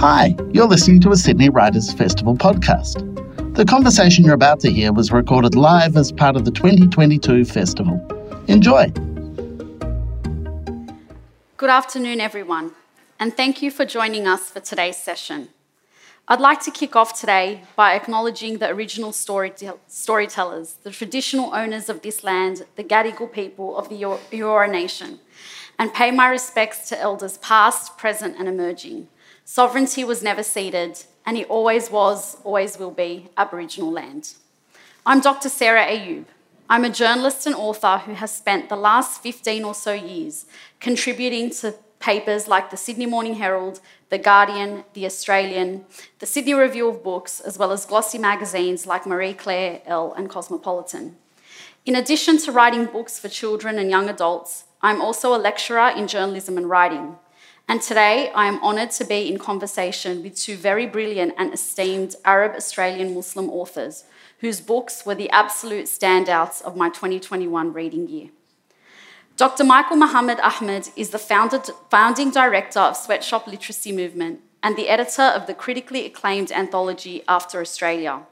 [0.00, 3.04] Hi, you're listening to a Sydney Writers Festival podcast.
[3.54, 8.00] The conversation you're about to hear was recorded live as part of the 2022 festival.
[8.48, 8.86] Enjoy!
[11.58, 12.72] Good afternoon, everyone,
[13.18, 15.50] and thank you for joining us for today's session.
[16.28, 19.52] I'd like to kick off today by acknowledging the original story
[19.86, 25.20] storytellers, the traditional owners of this land, the Gadigal people of the Eora Nation,
[25.78, 29.08] and pay my respects to elders past, present, and emerging.
[29.52, 34.34] Sovereignty was never ceded, and it always was, always will be Aboriginal land.
[35.04, 35.48] I'm Dr.
[35.48, 36.26] Sarah Ayoub.
[36.68, 40.46] I'm a journalist and author who has spent the last 15 or so years
[40.78, 45.84] contributing to papers like the Sydney Morning Herald, The Guardian, The Australian,
[46.20, 50.30] the Sydney Review of Books, as well as glossy magazines like Marie Claire, Elle, and
[50.30, 51.16] Cosmopolitan.
[51.84, 56.06] In addition to writing books for children and young adults, I'm also a lecturer in
[56.06, 57.16] journalism and writing.
[57.70, 62.16] And today I am honoured to be in conversation with two very brilliant and esteemed
[62.24, 64.02] Arab Australian Muslim authors
[64.40, 68.30] whose books were the absolute standouts of my 2021 reading year.
[69.36, 69.62] Dr.
[69.62, 75.46] Michael Mohammed Ahmad is the founding director of Sweatshop Literacy Movement and the editor of
[75.46, 78.22] the critically acclaimed anthology After Australia.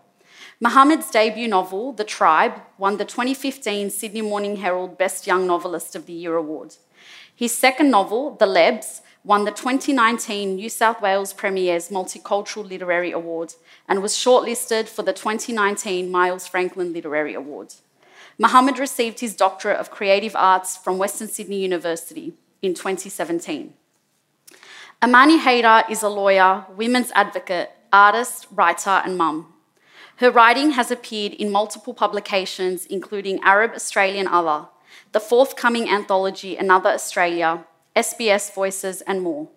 [0.58, 6.06] Mohammed's debut novel, The Tribe, won the 2015 Sydney Morning Herald Best Young Novelist of
[6.06, 6.74] the Year award.
[7.32, 13.54] His second novel, The Lebs, won the 2019 New South Wales Premier's Multicultural Literary Award
[13.88, 17.74] and was shortlisted for the 2019 Miles Franklin Literary Award.
[18.38, 23.74] Mohammed received his Doctorate of Creative Arts from Western Sydney University in 2017.
[25.02, 29.52] Amani Haydar is a lawyer, women's advocate, artist, writer, and mum.
[30.16, 34.66] Her writing has appeared in multiple publications, including Arab Australian Other,
[35.12, 39.48] the forthcoming anthology Another Australia, SBS Voices, and more.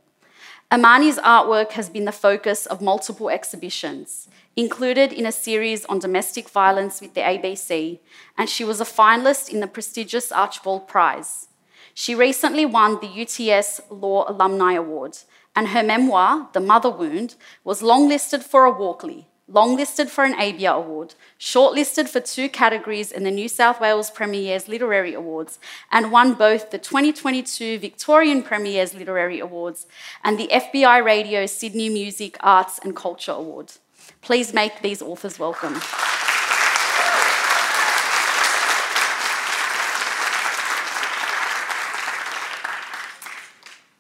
[0.72, 6.50] Amani's artwork has been the focus of multiple exhibitions, included in a series on domestic
[6.50, 8.00] violence with the ABC,
[8.38, 11.50] and she was a finalist in the prestigious Archibald Prize.
[11.94, 15.18] She recently won the UTS Law Alumni Award,
[15.56, 20.74] and her memoir, The Mother Wound, was longlisted for a Walkley, longlisted for an ABIA
[20.74, 25.60] Award, shortlisted for two categories in the New South Wales Premier's Literary Awards,
[25.92, 29.88] and won both the 2022 Victorian Premier's Literary Awards
[30.24, 33.74] and the FBI Radio Sydney Music, Arts and Culture Award.
[34.22, 35.82] Please make these authors welcome.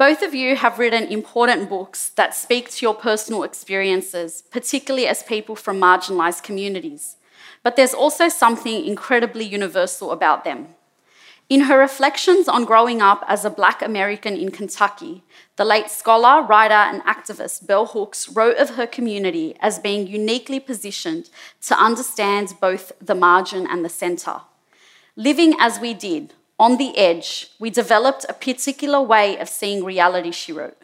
[0.01, 5.21] Both of you have written important books that speak to your personal experiences, particularly as
[5.21, 7.17] people from marginalised communities.
[7.61, 10.69] But there's also something incredibly universal about them.
[11.49, 15.23] In her reflections on growing up as a black American in Kentucky,
[15.55, 20.59] the late scholar, writer, and activist Bell Hooks wrote of her community as being uniquely
[20.59, 21.29] positioned
[21.67, 24.41] to understand both the margin and the centre.
[25.15, 30.29] Living as we did, on the edge, we developed a particular way of seeing reality,
[30.29, 30.77] she wrote.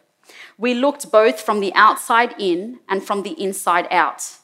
[0.57, 4.37] We looked both from the outside in and from the inside out.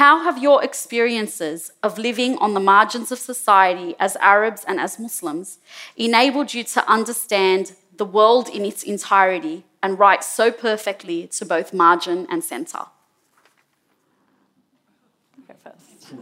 [0.00, 4.98] How have your experiences of living on the margins of society as Arabs and as
[4.98, 5.58] Muslims
[5.94, 11.74] enabled you to understand the world in its entirety and write so perfectly to both
[11.74, 12.86] margin and centre?
[15.46, 16.14] Go first.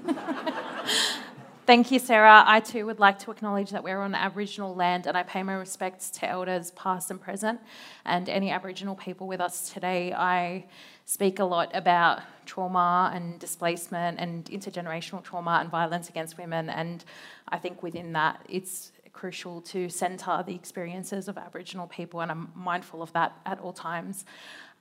[1.71, 2.43] Thank you, Sarah.
[2.49, 5.53] I too would like to acknowledge that we're on Aboriginal land and I pay my
[5.53, 7.61] respects to elders past and present
[8.05, 10.13] and any Aboriginal people with us today.
[10.13, 10.65] I
[11.05, 17.05] speak a lot about trauma and displacement and intergenerational trauma and violence against women, and
[17.47, 22.51] I think within that it's crucial to centre the experiences of Aboriginal people, and I'm
[22.57, 24.25] mindful of that at all times.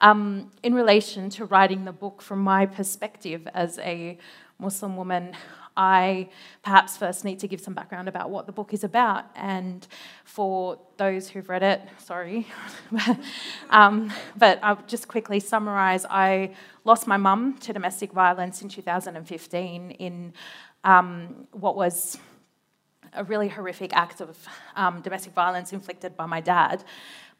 [0.01, 4.17] Um, in relation to writing the book, from my perspective as a
[4.57, 5.35] Muslim woman,
[5.79, 6.27] I
[6.61, 9.23] perhaps first need to give some background about what the book is about.
[9.33, 9.87] And
[10.25, 12.45] for those who've read it, sorry,
[13.69, 16.05] um, but I'll just quickly summarize.
[16.09, 16.51] I
[16.83, 20.33] lost my mum to domestic violence in 2015 in
[20.83, 22.19] um, what was
[23.13, 24.37] a really horrific act of
[24.75, 26.83] um, domestic violence inflicted by my dad.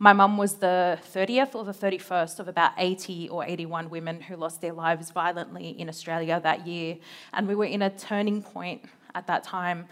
[0.02, 4.38] My mum was the 30th or the 31st of about 80 or 81 women who
[4.38, 6.98] lost their lives violently in Australia that year.
[7.34, 9.88] And we were in a turning point at that time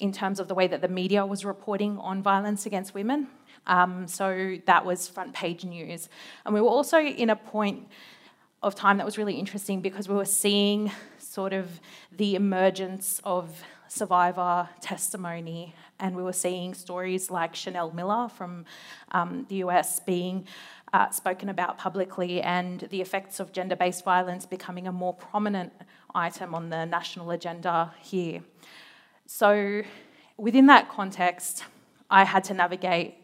[0.00, 3.28] in terms of the way that the media was reporting on violence against women.
[3.68, 6.08] Um, so that was front page news.
[6.44, 7.86] And we were also in a point
[8.62, 11.80] of time that was really interesting because we were seeing sort of
[12.10, 13.62] the emergence of
[13.92, 18.64] survivor testimony and we were seeing stories like Chanel Miller from
[19.12, 20.46] um, the US being
[20.94, 25.72] uh, spoken about publicly, and the effects of gender based violence becoming a more prominent
[26.14, 28.42] item on the national agenda here.
[29.26, 29.82] So,
[30.36, 31.64] within that context,
[32.10, 33.14] I had to navigate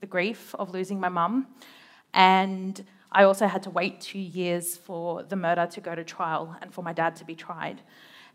[0.00, 1.46] the grief of losing my mum,
[2.12, 6.56] and I also had to wait two years for the murder to go to trial
[6.60, 7.82] and for my dad to be tried.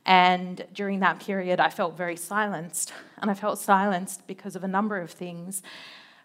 [0.06, 2.94] And during that period, I felt very silenced.
[3.22, 5.62] And I felt silenced because of a number of things.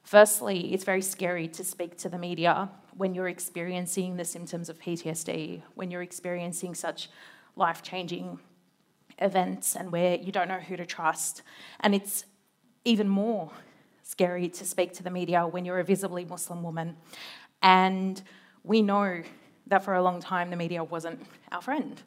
[0.05, 4.79] Firstly, it's very scary to speak to the media when you're experiencing the symptoms of
[4.79, 7.09] PTSD, when you're experiencing such
[7.57, 8.39] life changing
[9.19, 11.43] events and where you don't know who to trust.
[11.81, 12.25] And it's
[12.85, 13.51] even more
[14.03, 16.97] scary to speak to the media when you're a visibly Muslim woman.
[17.63, 18.21] And
[18.65, 19.23] we know
[19.69, 22.03] that for a long time the media wasn't our friend.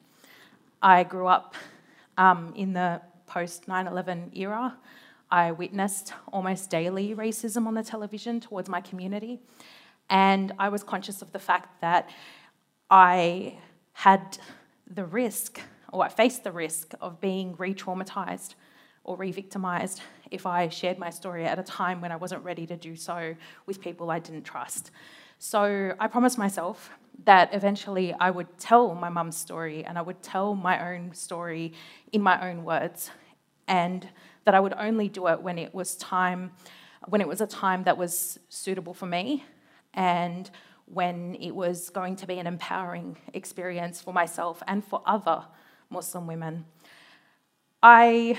[0.86, 1.56] I grew up
[2.16, 4.78] um, in the post 9 11 era.
[5.32, 9.40] I witnessed almost daily racism on the television towards my community.
[10.12, 12.12] And I was conscious of the fact that
[12.92, 13.58] I
[13.94, 14.38] had
[14.86, 15.60] the risk,
[15.92, 18.54] or I faced the risk, of being re traumatized
[19.04, 22.68] or re victimized if I shared my story at a time when I wasn't ready
[22.68, 23.36] to do so
[23.66, 24.92] with people I didn't trust.
[25.40, 26.92] So I promised myself
[27.24, 31.74] that eventually I would tell my mum's story and I would tell my own story
[32.12, 33.12] in my own words,
[33.68, 34.08] and
[34.44, 36.52] that I would only do it when it was time,
[37.08, 39.44] when it was a time that was suitable for me,
[39.94, 40.50] and
[40.86, 45.44] when it was going to be an empowering experience for myself and for other
[45.90, 46.66] Muslim women.
[47.82, 48.38] I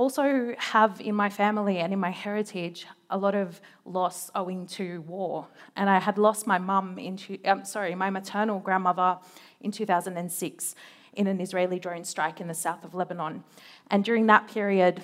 [0.00, 5.02] also have in my family and in my heritage a lot of loss owing to
[5.02, 5.46] war.
[5.76, 9.18] And I had lost my mum into, um, sorry, my maternal grandmother
[9.60, 10.74] in 2006
[11.12, 13.44] in an Israeli drone strike in the south of Lebanon.
[13.90, 15.02] And during that period,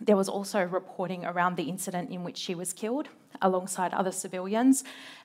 [0.00, 3.08] there was also reporting around the incident in which she was killed
[3.40, 4.82] alongside other civilians.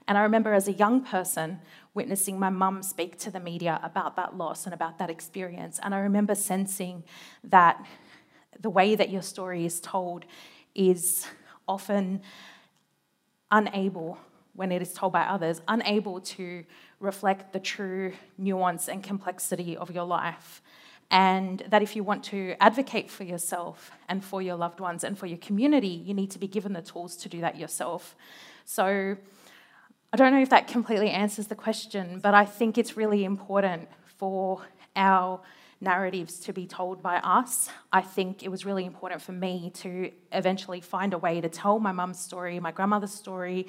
[0.07, 1.59] And I remember as a young person
[1.95, 5.79] witnessing my mum speak to the media about that loss and about that experience.
[5.81, 7.03] And I remember sensing
[7.43, 7.83] that
[8.59, 10.25] the way that your story is told
[10.75, 11.27] is
[11.67, 12.21] often
[13.51, 14.17] unable,
[14.55, 16.63] when it is told by others, unable to
[16.99, 20.61] reflect the true nuance and complexity of your life.
[21.11, 25.17] And that if you want to advocate for yourself and for your loved ones and
[25.17, 28.15] for your community, you need to be given the tools to do that yourself.
[28.65, 29.17] So,
[30.11, 33.89] I don't know if that completely answers the question, but I think it's really important
[34.05, 34.61] for
[34.95, 35.41] our
[35.83, 37.69] narratives to be told by us.
[37.91, 41.79] I think it was really important for me to eventually find a way to tell
[41.79, 43.67] my mum's story, my grandmother's story,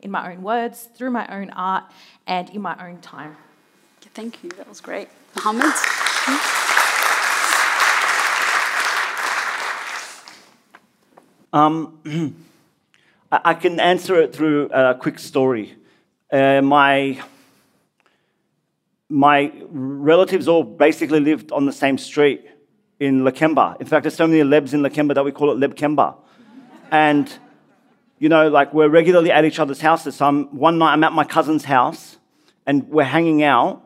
[0.00, 1.84] in my own words, through my own art,
[2.26, 3.36] and in my own time.
[4.14, 5.08] Thank you, that was great.
[5.34, 5.74] Mohammed?
[11.52, 12.36] Um,
[13.32, 15.74] I can answer it through a quick story.
[16.32, 17.20] Uh, my
[19.08, 22.44] my relatives all basically lived on the same street
[22.98, 23.80] in Lakemba.
[23.80, 26.16] In fact, there's so many Lebs in Lakemba that we call it Lebkemba.
[26.90, 27.32] And,
[28.18, 30.16] you know, like we're regularly at each other's houses.
[30.16, 32.16] So I'm, one night I'm at my cousin's house
[32.66, 33.82] and we're hanging out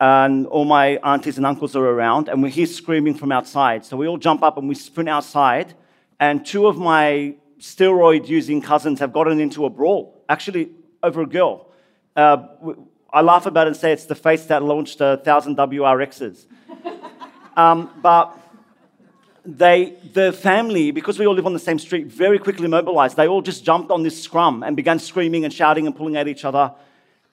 [0.00, 3.84] and all my aunties and uncles are around and we hear screaming from outside.
[3.84, 5.74] So we all jump up and we sprint outside
[6.18, 10.70] and two of my steroid using cousins have gotten into a brawl, actually
[11.02, 11.70] over a girl.
[12.16, 12.46] Uh,
[13.14, 16.46] I laugh about it and say it's the face that launched a thousand WRXs.
[17.56, 18.36] um, but
[19.46, 23.16] they, the family, because we all live on the same street, very quickly mobilized.
[23.16, 26.26] They all just jumped on this scrum and began screaming and shouting and pulling at
[26.26, 26.74] each other.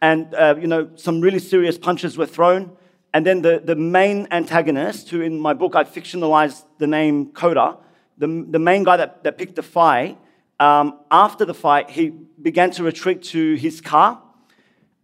[0.01, 2.77] And, uh, you know, some really serious punches were thrown.
[3.11, 7.77] And then the, the main antagonist, who in my book I fictionalized the name Coda,
[8.19, 10.19] the, the main guy that, that picked the fight,
[10.59, 14.21] um, after the fight, he began to retreat to his car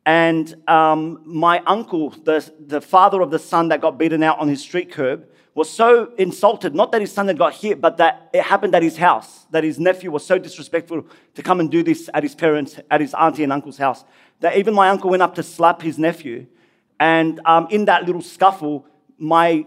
[0.07, 4.47] and um, my uncle, the, the father of the son that got beaten out on
[4.47, 8.29] his street curb, was so insulted, not that his son had got hit, but that
[8.31, 11.83] it happened at his house, that his nephew was so disrespectful to come and do
[11.83, 14.05] this at his parents, at his auntie and uncle's house,
[14.39, 16.45] that even my uncle went up to slap his nephew.
[17.01, 18.85] And um, in that little scuffle,
[19.17, 19.65] my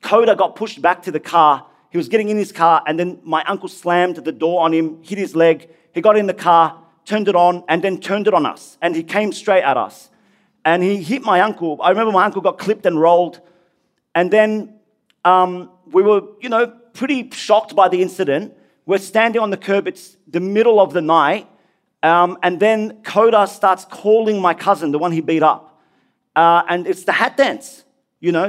[0.00, 1.66] coda got pushed back to the car.
[1.90, 5.02] He was getting in his car, and then my uncle slammed the door on him,
[5.02, 5.68] hit his leg.
[5.92, 6.80] He got in the car,
[7.10, 8.78] turned it on, and then turned it on us.
[8.80, 10.10] And he came straight at us.
[10.64, 11.80] And he hit my uncle.
[11.82, 13.40] I remember my uncle got clipped and rolled.
[14.14, 14.74] And then
[15.24, 18.54] um, we were, you know, pretty shocked by the incident.
[18.86, 21.48] We're standing on the curb, it's the middle of the night.
[22.02, 25.82] Um, and then Koda starts calling my cousin, the one he beat up.
[26.36, 27.84] Uh, and it's the hat dance,
[28.20, 28.44] you know.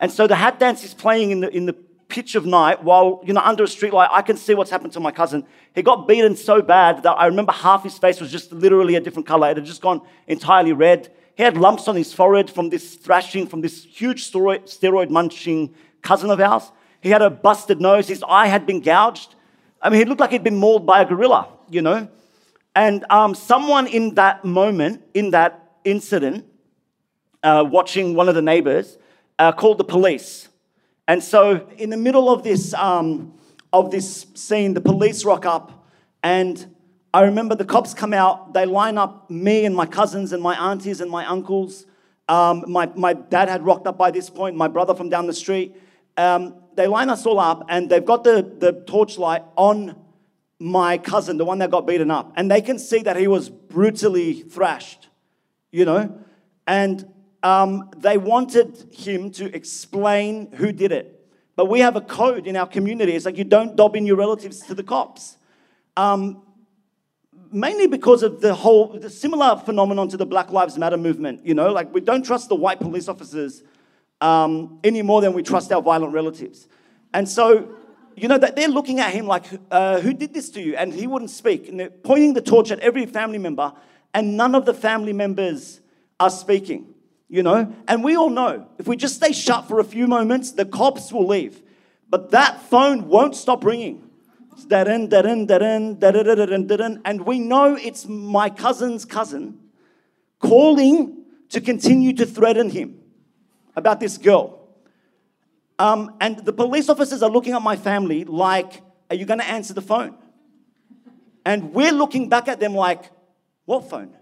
[0.00, 1.76] And so the hat dance is playing in the, in the
[2.08, 5.00] pitch of night while, you know, under a streetlight, I can see what's happened to
[5.00, 5.44] my cousin.
[5.74, 9.00] He got beaten so bad that I remember half his face was just literally a
[9.00, 9.50] different color.
[9.50, 11.12] It had just gone entirely red.
[11.36, 16.30] He had lumps on his forehead from this thrashing, from this huge steroid, munching cousin
[16.30, 16.70] of ours.
[17.00, 18.08] He had a busted nose.
[18.08, 19.34] His eye had been gouged.
[19.82, 22.08] I mean, he looked like he'd been mauled by a gorilla, you know?
[22.74, 26.46] And um, someone in that moment, in that incident,
[27.42, 28.98] uh, watching one of the neighbors,
[29.38, 30.48] uh, called the police.
[31.08, 33.34] And so, in the middle of this, um,
[33.72, 35.86] of this scene, the police rock up,
[36.22, 36.74] and
[37.14, 38.52] I remember the cops come out.
[38.52, 41.86] They line up me and my cousins and my aunties and my uncles.
[42.28, 45.32] Um, my, my dad had rocked up by this point, my brother from down the
[45.32, 45.76] street.
[46.16, 49.96] Um, they line us all up, and they've got the, the torchlight on
[50.58, 53.48] my cousin, the one that got beaten up, and they can see that he was
[53.48, 55.08] brutally thrashed,
[55.70, 56.18] you know?
[56.66, 57.06] And
[57.46, 61.24] um, they wanted him to explain who did it.
[61.54, 63.12] But we have a code in our community.
[63.12, 65.36] It's like you don't dob in your relatives to the cops.
[65.96, 66.42] Um,
[67.52, 71.46] mainly because of the whole, the similar phenomenon to the Black Lives Matter movement.
[71.46, 73.62] You know, like we don't trust the white police officers
[74.20, 76.66] um, any more than we trust our violent relatives.
[77.14, 77.76] And so,
[78.16, 80.74] you know, that they're looking at him like, uh, who did this to you?
[80.74, 81.68] And he wouldn't speak.
[81.68, 83.72] And they're pointing the torch at every family member,
[84.12, 85.80] and none of the family members
[86.18, 86.94] are speaking
[87.28, 87.72] you know?
[87.88, 91.12] And we all know if we just stay shut for a few moments, the cops
[91.12, 91.62] will leave.
[92.08, 94.08] But that phone won't stop ringing.
[94.70, 95.10] And
[97.26, 99.58] we know it's my cousin's cousin
[100.38, 102.98] calling to continue to threaten him
[103.74, 104.66] about this girl.
[105.78, 109.46] Um, and the police officers are looking at my family like, Are you going to
[109.46, 110.16] answer the phone?
[111.44, 113.10] And we're looking back at them like,
[113.66, 114.16] What phone?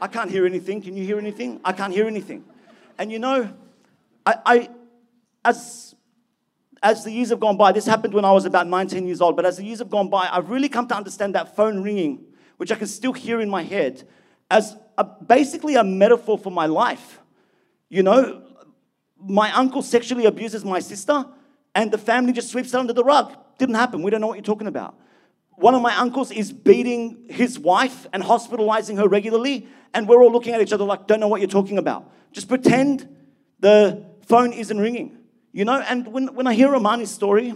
[0.00, 0.82] I can't hear anything.
[0.82, 1.60] Can you hear anything?
[1.64, 2.44] I can't hear anything.
[2.98, 3.52] And you know,
[4.26, 4.68] I, I
[5.44, 5.94] as
[6.82, 9.36] as the years have gone by, this happened when I was about 19 years old,
[9.36, 12.22] but as the years have gone by, I've really come to understand that phone ringing,
[12.58, 14.06] which I can still hear in my head,
[14.50, 17.20] as a, basically a metaphor for my life.
[17.88, 18.42] You know,
[19.18, 21.24] my uncle sexually abuses my sister,
[21.74, 23.34] and the family just sweeps it under the rug.
[23.56, 24.02] Didn't happen.
[24.02, 24.94] We don't know what you're talking about.
[25.56, 30.32] One of my uncles is beating his wife and hospitalizing her regularly, and we're all
[30.32, 32.10] looking at each other like, don't know what you're talking about.
[32.32, 33.08] Just pretend
[33.60, 35.18] the phone isn't ringing.
[35.52, 37.54] You know, and when, when I hear Amani's story,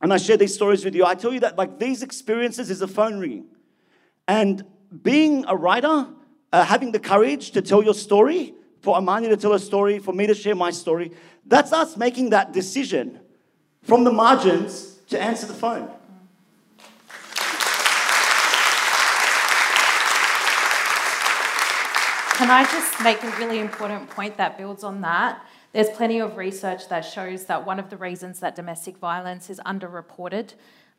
[0.00, 2.82] and I share these stories with you, I tell you that like these experiences is
[2.82, 3.46] a phone ringing.
[4.26, 4.64] And
[5.02, 6.08] being a writer,
[6.52, 10.12] uh, having the courage to tell your story, for Amani to tell a story, for
[10.12, 11.12] me to share my story,
[11.46, 13.20] that's us making that decision
[13.82, 15.90] from the margins to answer the phone.
[22.38, 25.44] Can I just make a really important point that builds on that?
[25.72, 29.58] There's plenty of research that shows that one of the reasons that domestic violence is
[29.66, 30.52] underreported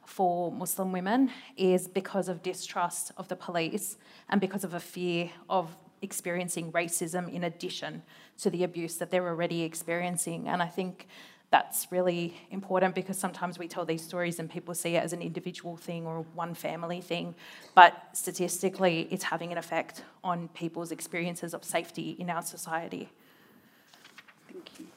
[0.06, 3.96] for Muslim women is because of distrust of the police
[4.28, 8.04] and because of a fear of experiencing racism in addition
[8.40, 10.50] to the abuse that they're already experiencing.
[10.50, 11.08] And I think
[11.52, 15.22] that's really important because sometimes we tell these stories and people see it as an
[15.22, 17.34] individual thing or one family thing,
[17.74, 23.10] but statistically, it's having an effect on people's experiences of safety in our society.
[24.48, 24.88] Thank you.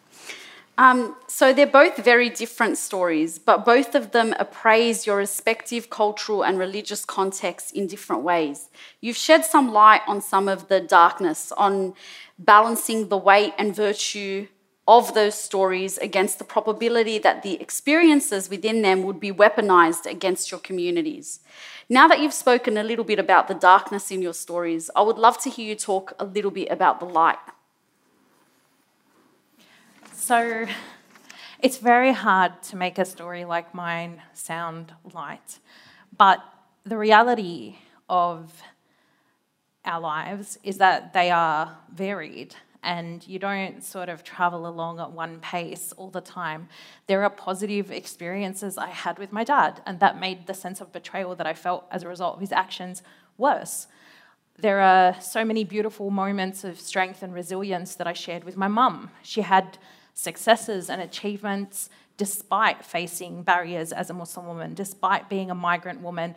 [0.79, 6.45] Um, so they're both very different stories, but both of them appraise your respective cultural
[6.45, 8.69] and religious contexts in different ways.
[9.01, 11.95] You've shed some light on some of the darkness, on
[12.39, 14.49] balancing the weight and virtue
[14.87, 20.51] of those stories against the probability that the experiences within them would be weaponized against
[20.51, 21.41] your communities.
[21.89, 25.19] Now that you've spoken a little bit about the darkness in your stories, I would
[25.19, 27.39] love to hear you talk a little bit about the light.
[30.13, 30.67] So,
[31.61, 35.59] it's very hard to make a story like mine sound light,
[36.17, 36.43] but
[36.85, 37.77] the reality
[38.09, 38.63] of
[39.85, 45.13] our lives is that they are varied and you don't sort of travel along at
[45.13, 46.69] one pace all the time.
[47.07, 50.93] There are positive experiences I had with my dad, and that made the sense of
[50.93, 53.03] betrayal that I felt as a result of his actions
[53.39, 53.87] worse.
[54.59, 58.69] There are so many beautiful moments of strength and resilience that I shared with my
[58.69, 59.11] mum.
[59.23, 59.79] She had
[60.15, 66.35] successes and achievements despite facing barriers as a Muslim woman, despite being a migrant woman,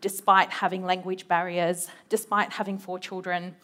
[0.00, 3.56] despite having language barriers, despite having four children.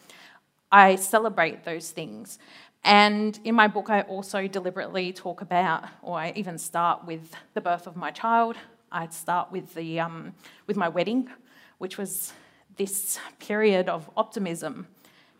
[0.75, 2.37] I celebrate those things.
[2.83, 7.61] And in my book, I also deliberately talk about, or I even start with the
[7.61, 8.57] birth of my child.
[8.91, 10.33] I'd start with, the, um,
[10.67, 11.29] with my wedding,
[11.77, 12.33] which was
[12.75, 14.87] this period of optimism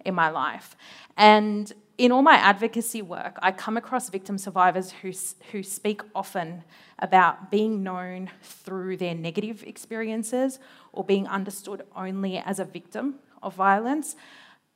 [0.05, 0.77] in my life.
[1.17, 5.11] And in all my advocacy work, I come across victim survivors who,
[5.51, 6.63] who speak often
[6.99, 10.59] about being known through their negative experiences
[10.93, 14.15] or being understood only as a victim of violence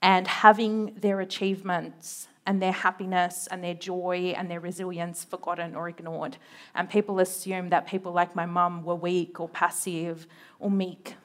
[0.02, 5.90] and having their achievements and their happiness and their joy and their resilience forgotten or
[5.90, 6.38] ignored.
[6.74, 10.26] And people assume that people like my mum were weak or passive
[10.60, 11.16] or meek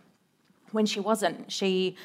[0.73, 1.51] when she wasn't.
[1.51, 1.97] She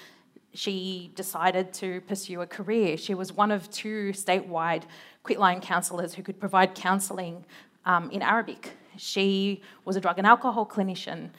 [0.54, 2.98] she decided to pursue a career.
[2.98, 4.84] She was one of two statewide
[5.24, 7.46] quitline counsellors who could provide counselling
[7.86, 8.72] um, in Arabic.
[8.98, 11.30] She was a drug and alcohol clinician.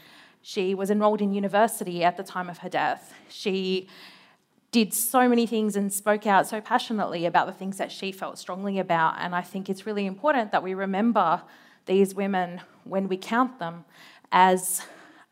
[0.42, 3.12] She was enrolled in university at the time of her death.
[3.28, 3.88] She
[4.70, 8.38] did so many things and spoke out so passionately about the things that she felt
[8.38, 9.16] strongly about.
[9.18, 11.42] And I think it's really important that we remember
[11.86, 13.84] these women when we count them
[14.30, 14.82] as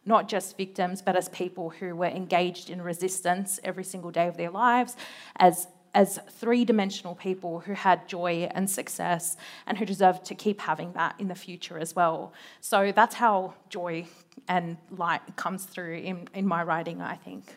[0.04, 4.36] not just victims, but as people who were engaged in resistance every single day of
[4.36, 4.96] their lives,
[5.36, 10.60] as as three dimensional people who had joy and success and who deserve to keep
[10.60, 12.32] having that in the future as well.
[12.60, 14.06] So that's how joy
[14.46, 17.56] and light comes through in, in my writing, I think.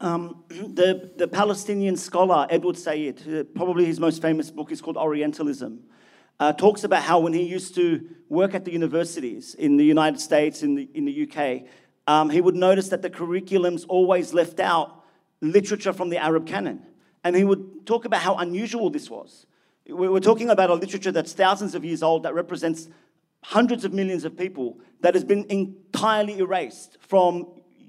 [0.00, 5.82] Um, the, the Palestinian scholar Edward Said, probably his most famous book is called Orientalism
[6.40, 10.20] uh, talks about how when he used to work at the universities in the United
[10.20, 11.68] States, in the, in the UK,
[12.06, 15.04] um, he would notice that the curriculums always left out
[15.40, 16.82] literature from the Arab canon.
[17.24, 19.46] And he would talk about how unusual this was.
[19.88, 22.88] We're talking about a literature that's thousands of years old that represents
[23.42, 27.46] hundreds of millions of people that has been entirely erased from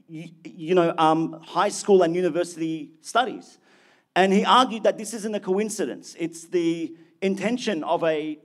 [0.09, 3.57] you know, um, high school and university studies.
[4.15, 6.15] And he argued that this isn't a coincidence.
[6.19, 8.39] It's the intention of, a,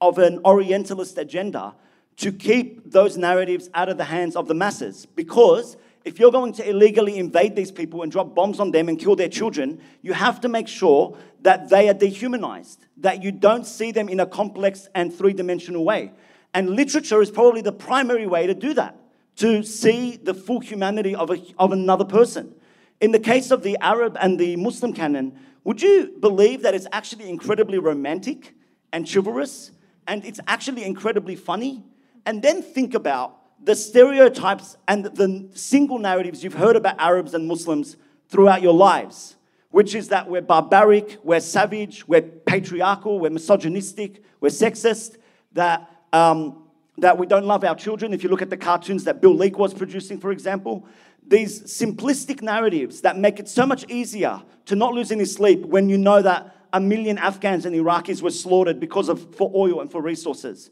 [0.00, 1.74] of an Orientalist agenda
[2.16, 5.06] to keep those narratives out of the hands of the masses.
[5.06, 8.98] Because if you're going to illegally invade these people and drop bombs on them and
[8.98, 13.66] kill their children, you have to make sure that they are dehumanized, that you don't
[13.66, 16.12] see them in a complex and three dimensional way.
[16.54, 18.96] And literature is probably the primary way to do that,
[19.36, 22.54] to see the full humanity of, a, of another person.
[23.00, 26.86] In the case of the Arab and the Muslim canon, would you believe that it's
[26.92, 28.54] actually incredibly romantic
[28.92, 29.72] and chivalrous
[30.06, 31.84] and it's actually incredibly funny?
[32.24, 37.46] And then think about the stereotypes and the single narratives you've heard about Arabs and
[37.46, 37.96] Muslims
[38.28, 39.36] throughout your lives,
[39.70, 45.16] which is that we're barbaric, we're savage, we're patriarchal, we're misogynistic, we're sexist,
[45.52, 46.65] that, um,
[46.98, 48.12] that we don't love our children.
[48.12, 50.86] If you look at the cartoons that Bill Leak was producing, for example,
[51.26, 55.88] these simplistic narratives that make it so much easier to not lose any sleep when
[55.88, 59.90] you know that a million Afghans and Iraqis were slaughtered because of for oil and
[59.90, 60.70] for resources.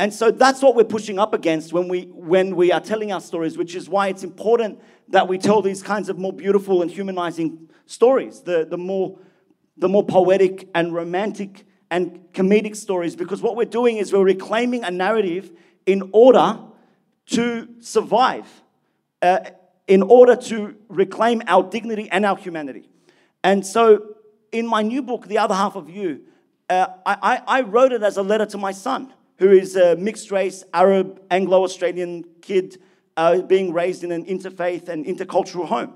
[0.00, 3.20] And so that's what we're pushing up against when we when we are telling our
[3.20, 6.90] stories, which is why it's important that we tell these kinds of more beautiful and
[6.90, 9.18] humanizing stories, the, the more
[9.76, 14.82] the more poetic and romantic and comedic stories, because what we're doing is we're reclaiming
[14.82, 15.52] a narrative
[15.86, 16.58] in order
[17.26, 18.48] to survive.
[19.22, 19.38] Uh,
[19.86, 22.88] in order to reclaim our dignity and our humanity.
[23.44, 24.16] And so,
[24.50, 26.22] in my new book, The Other Half of You,
[26.70, 30.30] uh, I, I, wrote it as a letter to my son, who is a mixed
[30.30, 32.78] race, Arab, Anglo Australian kid
[33.16, 35.92] uh, being raised in an interfaith and intercultural home.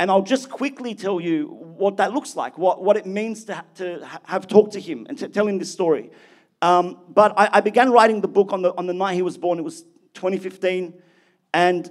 [0.00, 3.56] And I'll just quickly tell you what that looks like, what, what it means to,
[3.56, 6.10] ha- to have talked to him and to tell him this story.
[6.62, 9.38] Um, but I, I, began writing the book on the, on the night he was
[9.38, 9.58] born.
[9.58, 9.82] It was
[10.14, 10.94] 2015.
[11.54, 11.90] And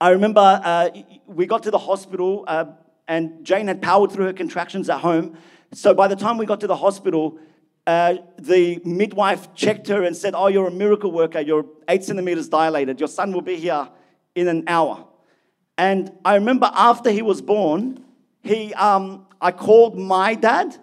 [0.00, 0.90] I remember uh,
[1.26, 2.66] we got to the hospital uh,
[3.06, 5.36] and Jane had powered through her contractions at home.
[5.72, 7.38] So by the time we got to the hospital,
[7.86, 11.40] uh, the midwife checked her and said, Oh, you're a miracle worker.
[11.40, 13.00] You're eight centimeters dilated.
[13.00, 13.88] Your son will be here
[14.34, 15.04] in an hour.
[15.78, 18.04] And I remember after he was born,
[18.42, 20.76] he, um, I called my dad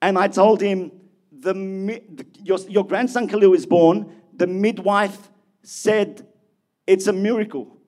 [0.00, 0.92] and I told him,
[1.30, 2.02] the,
[2.42, 4.12] your, your grandson Khalil is born.
[4.36, 5.30] The midwife
[5.62, 6.26] said,
[6.86, 7.78] It's a miracle.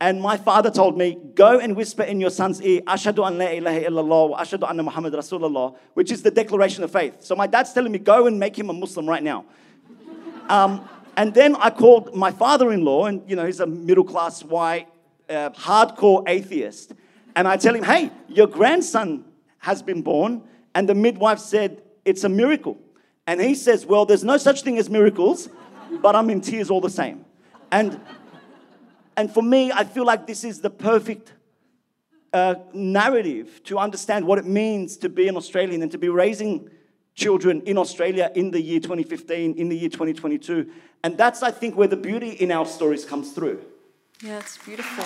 [0.00, 3.46] And my father told me, go and whisper in your son's ear, Ashadu an la
[3.46, 7.16] ilaha illallah wa ashadu anna Muhammad Rasulullah, which is the declaration of faith.
[7.24, 9.44] So my dad's telling me, go and make him a Muslim right now.
[10.48, 14.86] Um, and then I called my father-in-law, and you know, he's a middle-class white,
[15.28, 16.92] uh, hardcore atheist.
[17.36, 19.24] And I tell him, hey, your grandson
[19.58, 20.42] has been born.
[20.74, 22.78] And the midwife said, it's a miracle.
[23.26, 25.48] And he says, well, there's no such thing as miracles,
[26.02, 27.24] but I'm in tears all the same.
[27.70, 28.00] And
[29.18, 31.32] and for me, I feel like this is the perfect
[32.32, 36.70] uh, narrative to understand what it means to be an Australian and to be raising
[37.16, 40.70] children in Australia in the year 2015, in the year 2022.
[41.02, 43.60] And that's, I think, where the beauty in our stories comes through.
[44.20, 45.04] Yeah, it's beautiful.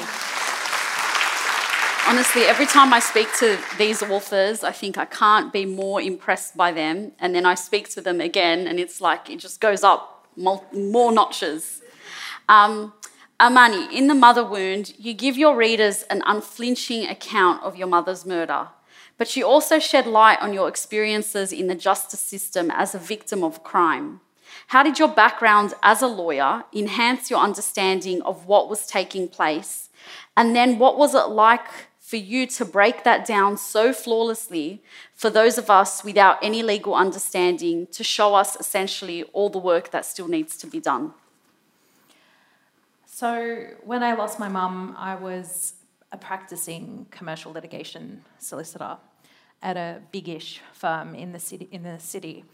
[2.09, 6.57] Honestly, every time I speak to these authors, I think I can't be more impressed
[6.57, 7.13] by them.
[7.19, 11.13] And then I speak to them again, and it's like it just goes up more
[11.13, 11.83] notches.
[12.49, 12.95] Um,
[13.39, 18.25] Amani, in The Mother Wound, you give your readers an unflinching account of your mother's
[18.25, 18.69] murder,
[19.19, 23.45] but you also shed light on your experiences in the justice system as a victim
[23.45, 24.21] of crime.
[24.69, 29.91] How did your background as a lawyer enhance your understanding of what was taking place?
[30.37, 31.67] And then what was it like
[31.99, 34.83] for you to break that down so flawlessly
[35.15, 39.91] for those of us without any legal understanding to show us essentially all the work
[39.91, 41.15] that still needs to be done?
[43.07, 45.75] So, when I lost my mum, I was
[46.11, 48.97] a practicing commercial litigation solicitor
[49.63, 51.69] at a big-ish firm in the city.
[51.71, 52.45] In the city,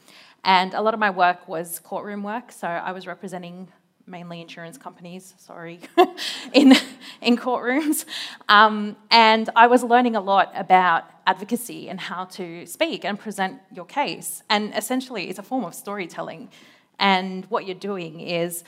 [0.44, 2.52] and a lot of my work was courtroom work.
[2.52, 3.68] So I was representing
[4.06, 5.34] mainly insurance companies.
[5.38, 5.80] Sorry,
[6.52, 6.74] in
[7.20, 8.04] in courtrooms,
[8.48, 13.60] um, and I was learning a lot about advocacy and how to speak and present
[13.72, 14.42] your case.
[14.48, 16.50] And essentially, it's a form of storytelling.
[16.98, 18.64] And what you're doing is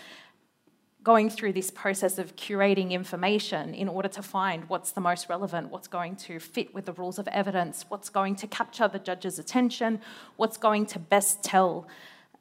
[1.02, 5.70] going through this process of curating information in order to find what's the most relevant,
[5.70, 9.38] what's going to fit with the rules of evidence, what's going to capture the judge's
[9.38, 10.00] attention,
[10.36, 11.88] what's going to best tell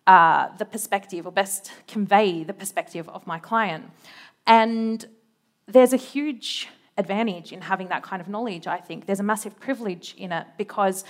[0.08, 3.86] uh, the perspective or best convey the perspective of my client.
[4.46, 5.06] And
[5.68, 6.68] there's a huge
[6.98, 9.06] advantage in having that kind of knowledge, I think.
[9.06, 11.06] There's a massive privilege in it because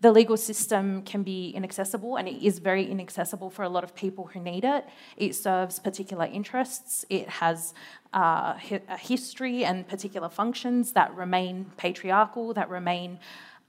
[0.00, 3.94] the legal system can be inaccessible and it is very inaccessible for a lot of
[3.94, 4.86] people who need it.
[5.16, 7.74] It serves particular interests, it has
[8.14, 8.54] uh,
[8.88, 13.18] a history and particular functions that remain patriarchal, that remain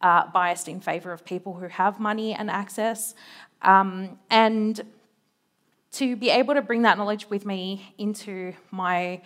[0.01, 3.15] uh, biased in favour of people who have money and access.
[3.63, 4.81] Um, and
[5.93, 9.21] to be able to bring that knowledge with me into my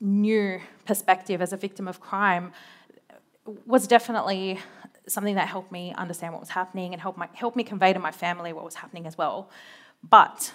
[0.00, 2.52] new perspective as a victim of crime
[3.66, 4.58] was definitely
[5.08, 7.98] something that helped me understand what was happening and helped, my, helped me convey to
[7.98, 9.50] my family what was happening as well.
[10.08, 10.52] But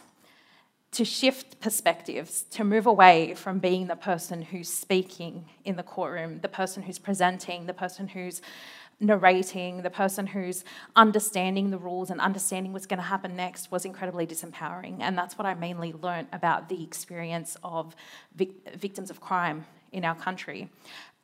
[0.92, 6.40] to shift perspectives, to move away from being the person who's speaking in the courtroom,
[6.42, 8.42] the person who's presenting, the person who's
[9.00, 10.64] narrating, the person who's
[10.96, 14.98] understanding the rules and understanding what's going to happen next was incredibly disempowering.
[15.00, 17.96] And that's what I mainly learnt about the experience of
[18.36, 20.70] vic- victims of crime in our country.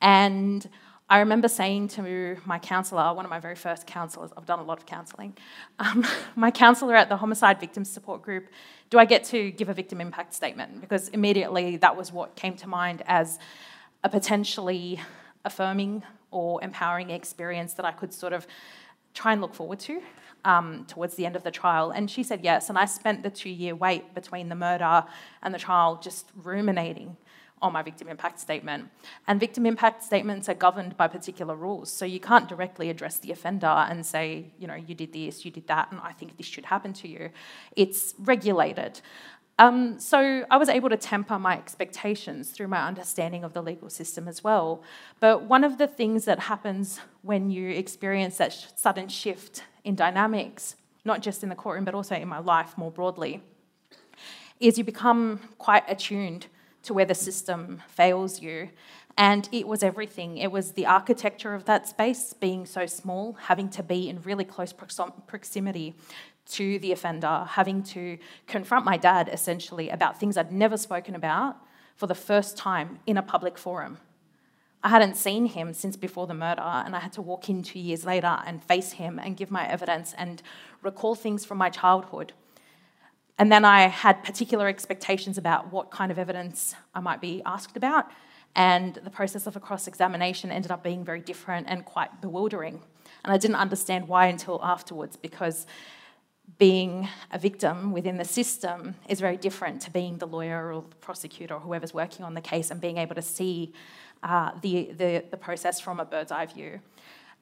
[0.00, 0.68] And
[1.10, 4.62] I remember saying to my counsellor, one of my very first counsellors, I've done a
[4.62, 5.36] lot of counselling,
[5.80, 8.46] um, my counsellor at the Homicide Victims Support Group,
[8.90, 10.80] do I get to give a victim impact statement?
[10.80, 13.40] Because immediately that was what came to mind as
[14.04, 15.00] a potentially
[15.44, 18.46] affirming or empowering experience that I could sort of
[19.12, 20.00] try and look forward to
[20.44, 21.90] um, towards the end of the trial.
[21.90, 22.68] And she said yes.
[22.68, 25.04] And I spent the two year wait between the murder
[25.42, 27.16] and the trial just ruminating
[27.62, 28.88] on my victim impact statement.
[29.26, 31.92] And victim impact statements are governed by particular rules.
[31.92, 35.50] So you can't directly address the offender and say, you know, you did this, you
[35.50, 37.30] did that, and I think this should happen to you.
[37.76, 39.00] It's regulated.
[39.58, 43.90] Um, so I was able to temper my expectations through my understanding of the legal
[43.90, 44.82] system as well.
[45.20, 49.96] But one of the things that happens when you experience that sh- sudden shift in
[49.96, 53.42] dynamics, not just in the courtroom, but also in my life more broadly,
[54.60, 56.46] is you become quite attuned
[56.82, 58.70] to where the system fails you.
[59.16, 60.38] And it was everything.
[60.38, 64.44] It was the architecture of that space being so small, having to be in really
[64.44, 65.94] close proximity
[66.46, 71.56] to the offender, having to confront my dad essentially about things I'd never spoken about
[71.96, 73.98] for the first time in a public forum.
[74.82, 77.78] I hadn't seen him since before the murder, and I had to walk in two
[77.78, 80.42] years later and face him and give my evidence and
[80.82, 82.32] recall things from my childhood
[83.40, 87.74] and then I had particular expectations about what kind of evidence I might be asked
[87.74, 88.10] about.
[88.54, 92.82] And the process of a cross examination ended up being very different and quite bewildering.
[93.24, 95.66] And I didn't understand why until afterwards, because
[96.58, 100.96] being a victim within the system is very different to being the lawyer or the
[100.96, 103.72] prosecutor or whoever's working on the case and being able to see
[104.22, 106.78] uh, the, the, the process from a bird's eye view.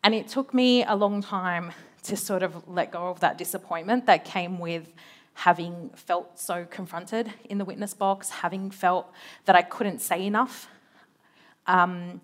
[0.04, 1.72] And it took me a long time
[2.04, 4.92] to sort of let go of that disappointment that came with
[5.38, 9.06] having felt so confronted in the witness box, having felt
[9.44, 10.68] that I couldn't say enough.
[11.68, 12.20] Um,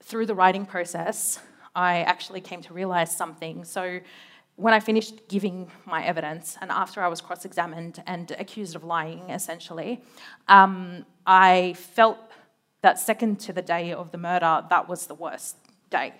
[0.00, 1.40] through the writing process,
[1.74, 3.64] I actually came to realize something.
[3.64, 3.98] So,
[4.54, 8.84] when I finished giving my evidence, and after I was cross examined and accused of
[8.84, 10.00] lying, essentially,
[10.46, 12.18] um, I felt
[12.82, 15.56] that second to the day of the murder, that was the worst
[15.90, 16.14] day.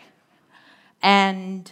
[1.02, 1.70] And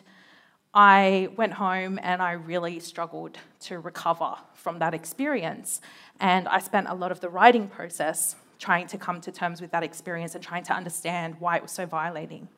[0.74, 5.81] I went home and I really struggled to recover from that experience.
[6.20, 9.70] And I spent a lot of the writing process trying to come to terms with
[9.70, 12.48] that experience and trying to understand why it was so violating.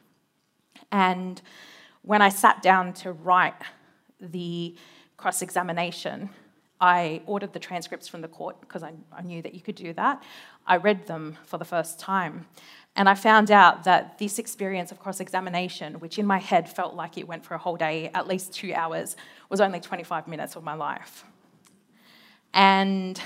[0.90, 1.40] And
[2.03, 3.55] when I sat down to write
[4.20, 4.75] the
[5.16, 6.31] cross examination,
[6.81, 9.92] I ordered the transcripts from the court because I, I, knew that you could do
[9.94, 10.23] that.
[10.66, 12.46] I read them for the first time.
[12.96, 16.94] And I found out that this experience of cross examination, which in my head felt
[16.94, 19.16] like it went for a whole day, at least two hours,
[19.48, 21.24] was only 25 minutes of my life.
[22.53, 23.20] And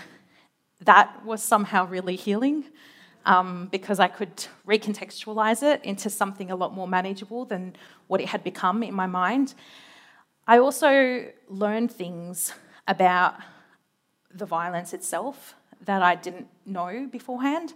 [0.81, 2.65] that was somehow really healing
[3.25, 7.75] um, because I could recontextualize it into something a lot more manageable than
[8.07, 9.55] what it had become in my mind.
[10.47, 12.53] I also learned things
[12.87, 13.37] about
[14.31, 15.55] the violence itself
[15.87, 17.73] that I didn't know beforehand.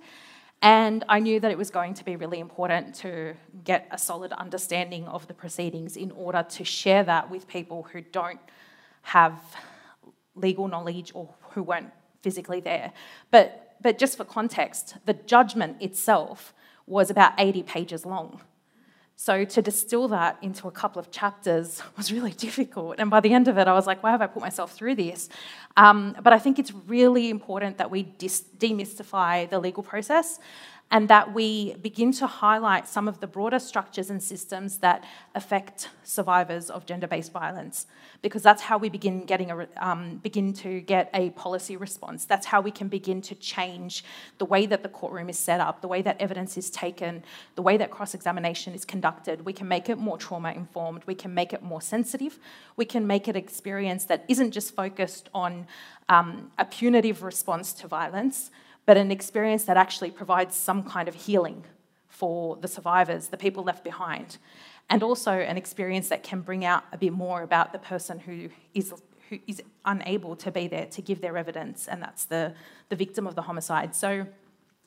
[0.61, 4.33] And I knew that it was going to be really important to get a solid
[4.33, 8.40] understanding of the proceedings in order to share that with people who don't
[9.03, 9.40] have
[10.35, 11.92] legal knowledge or who weren't
[12.23, 12.92] physically there.
[13.31, 16.53] But, but just for context, the judgment itself
[16.87, 18.40] was about 80 pages long.
[19.20, 23.00] So to distill that into a couple of chapters was really difficult.
[23.00, 24.94] And by the end of it, I was like, why have I put myself through
[24.94, 25.28] this?
[25.76, 30.38] Um, but I think it's really important that we dis- demystify the legal process
[30.90, 35.90] and that we begin to highlight some of the broader structures and systems that affect
[36.03, 37.87] survivors of gender-based violence,
[38.22, 42.24] because that's how we begin getting a um, begin to get a policy response.
[42.24, 44.03] That's how we can begin to change
[44.38, 47.22] the way that the courtroom is set up, the way that evidence is taken,
[47.55, 49.44] the way that cross-examination is conducted.
[49.44, 51.03] We can make it more trauma-informed.
[51.07, 52.38] We can make it more sensitive.
[52.77, 55.66] We can make it an experience that isn't just focused on
[56.09, 58.51] um, a punitive response to violence
[58.88, 61.62] but an experience that actually provides some kind of healing
[62.09, 64.38] for the survivors, the people left behind,
[64.88, 68.48] and also an experience that can bring out a bit more about the person who
[68.72, 68.94] is
[69.29, 72.55] who is unable to be there to give their evidence, and that's the,
[72.88, 73.94] the victim of the homicide.
[73.94, 74.27] So,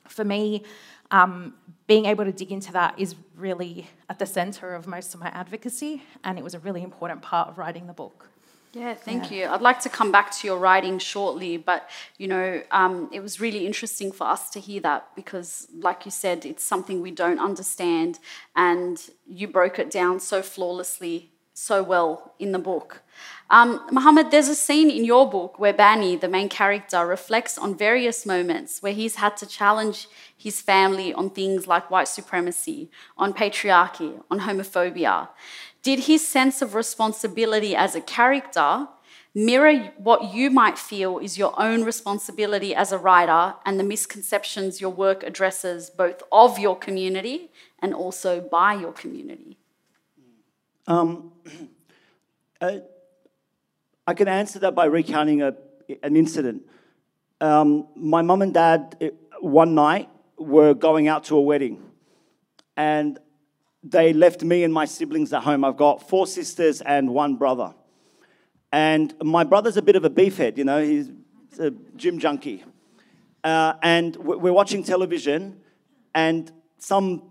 [0.08, 0.64] for me,
[1.12, 1.54] um,
[1.86, 5.28] being able to dig into that is really at the centre of most of my
[5.28, 8.31] advocacy, and it was a really important part of writing the book.
[8.72, 9.36] Yeah, thank yeah.
[9.36, 9.46] you.
[9.52, 13.38] I'd like to come back to your writing shortly, but you know, um, it was
[13.38, 17.38] really interesting for us to hear that because, like you said, it's something we don't
[17.38, 18.18] understand,
[18.56, 23.02] and you broke it down so flawlessly, so well in the book.
[23.50, 27.76] Um, Mohammed, there's a scene in your book where Bani, the main character, reflects on
[27.76, 33.34] various moments where he's had to challenge his family on things like white supremacy, on
[33.34, 35.28] patriarchy, on homophobia.
[35.82, 38.88] Did his sense of responsibility as a character
[39.34, 44.80] mirror what you might feel is your own responsibility as a writer and the misconceptions
[44.80, 49.58] your work addresses both of your community and also by your community?
[50.86, 51.32] Um,
[52.60, 52.78] uh,
[54.06, 55.54] I can answer that by recounting a,
[56.02, 56.62] an incident.
[57.40, 61.82] Um, my mum and dad, eh, one night, were going out to a wedding.
[62.76, 63.18] And
[63.82, 65.64] they left me and my siblings at home.
[65.64, 67.74] I've got four sisters and one brother.
[68.70, 71.10] And my brother's a bit of a beefhead, you know, he's
[71.58, 72.64] a gym junkie.
[73.44, 75.60] Uh, and we're watching television,
[76.14, 77.24] and some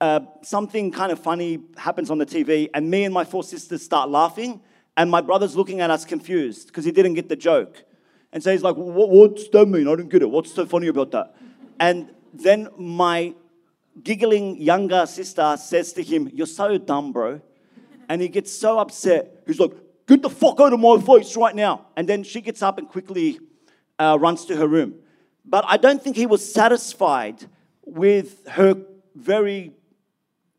[0.00, 3.82] uh, something kind of funny happens on the TV, and me and my four sisters
[3.82, 4.60] start laughing,
[4.96, 7.82] and my brother's looking at us confused because he didn't get the joke.
[8.32, 9.88] And so he's like, What's that mean?
[9.88, 10.30] I don't get it.
[10.30, 11.34] What's so funny about that?
[11.80, 13.34] And then my
[14.02, 17.40] giggling younger sister says to him, You're so dumb, bro.
[18.08, 19.42] And he gets so upset.
[19.46, 19.72] He's like,
[20.06, 21.86] Get the fuck out of my face right now.
[21.96, 23.40] And then she gets up and quickly
[23.98, 24.94] uh, runs to her room.
[25.44, 27.44] But I don't think he was satisfied
[27.84, 28.76] with her
[29.14, 29.72] very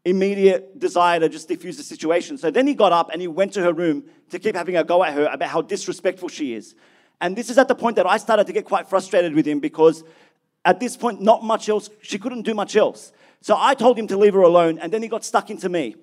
[0.05, 2.37] immediate desire to just diffuse the situation.
[2.37, 4.83] So then he got up and he went to her room to keep having a
[4.83, 6.75] go at her about how disrespectful she is.
[7.19, 9.59] And this is at the point that I started to get quite frustrated with him
[9.59, 10.03] because
[10.63, 13.11] at this point, not much else, she couldn't do much else.
[13.41, 15.95] So I told him to leave her alone, and then he got stuck into me.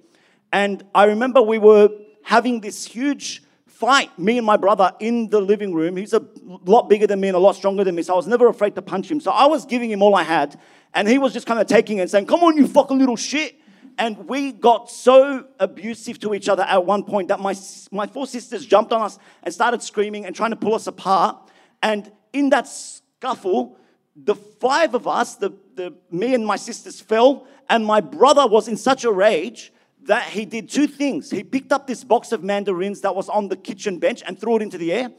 [0.52, 1.90] And I remember we were
[2.22, 5.96] having this huge fight, me and my brother, in the living room.
[5.96, 6.24] He's a
[6.64, 8.74] lot bigger than me and a lot stronger than me, so I was never afraid
[8.76, 9.20] to punch him.
[9.20, 10.58] So I was giving him all I had,
[10.94, 13.16] and he was just kind of taking it and saying, Come on, you fucking little
[13.16, 13.56] shit.
[13.98, 17.54] And we got so abusive to each other at one point that my,
[17.92, 21.48] my four sisters jumped on us and started screaming and trying to pull us apart.
[21.80, 23.78] And in that scuffle,
[24.16, 28.68] the five of us, the, the, me and my sisters fell, and my brother was
[28.68, 29.72] in such a rage
[30.02, 31.30] that he did two things.
[31.30, 34.56] He picked up this box of mandarins that was on the kitchen bench and threw
[34.56, 35.10] it into the air,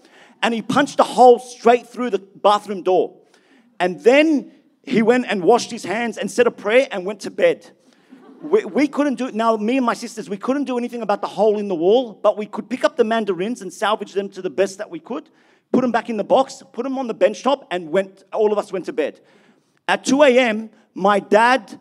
[0.42, 3.18] and he punched a hole straight through the bathroom door.
[3.80, 4.52] And then
[4.84, 7.72] he went and washed his hands and said a prayer and went to bed.
[8.42, 9.34] We, we couldn't do it.
[9.34, 12.14] Now, me and my sisters, we couldn't do anything about the hole in the wall,
[12.14, 15.00] but we could pick up the mandarins and salvage them to the best that we
[15.00, 15.30] could
[15.76, 18.54] put them back in the box, put them on the bench top, and went, all
[18.54, 19.20] of us went to bed.
[19.90, 21.78] At 2 a.m., my dad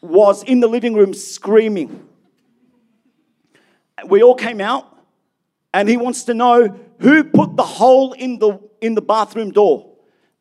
[0.00, 2.08] was in the living room screaming.
[4.06, 4.98] We all came out,
[5.74, 9.90] and he wants to know who put the hole in the, in the bathroom door.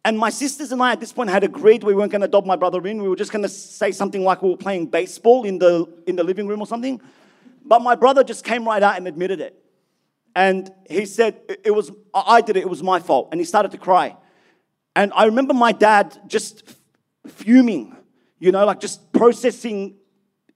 [0.05, 2.45] And my sisters and I at this point had agreed we weren't going to dob
[2.45, 3.01] my brother in.
[3.01, 6.15] We were just going to say something like we were playing baseball in the, in
[6.15, 7.01] the living room or something.
[7.65, 9.62] But my brother just came right out and admitted it.
[10.35, 13.29] And he said, It was, I did it, it was my fault.
[13.31, 14.17] And he started to cry.
[14.95, 16.63] And I remember my dad just
[17.27, 17.95] fuming,
[18.39, 19.95] you know, like just processing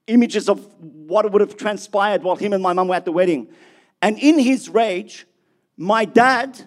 [0.08, 3.48] images of what would have transpired while him and my mum were at the wedding.
[4.02, 5.26] And in his rage,
[5.76, 6.60] my dad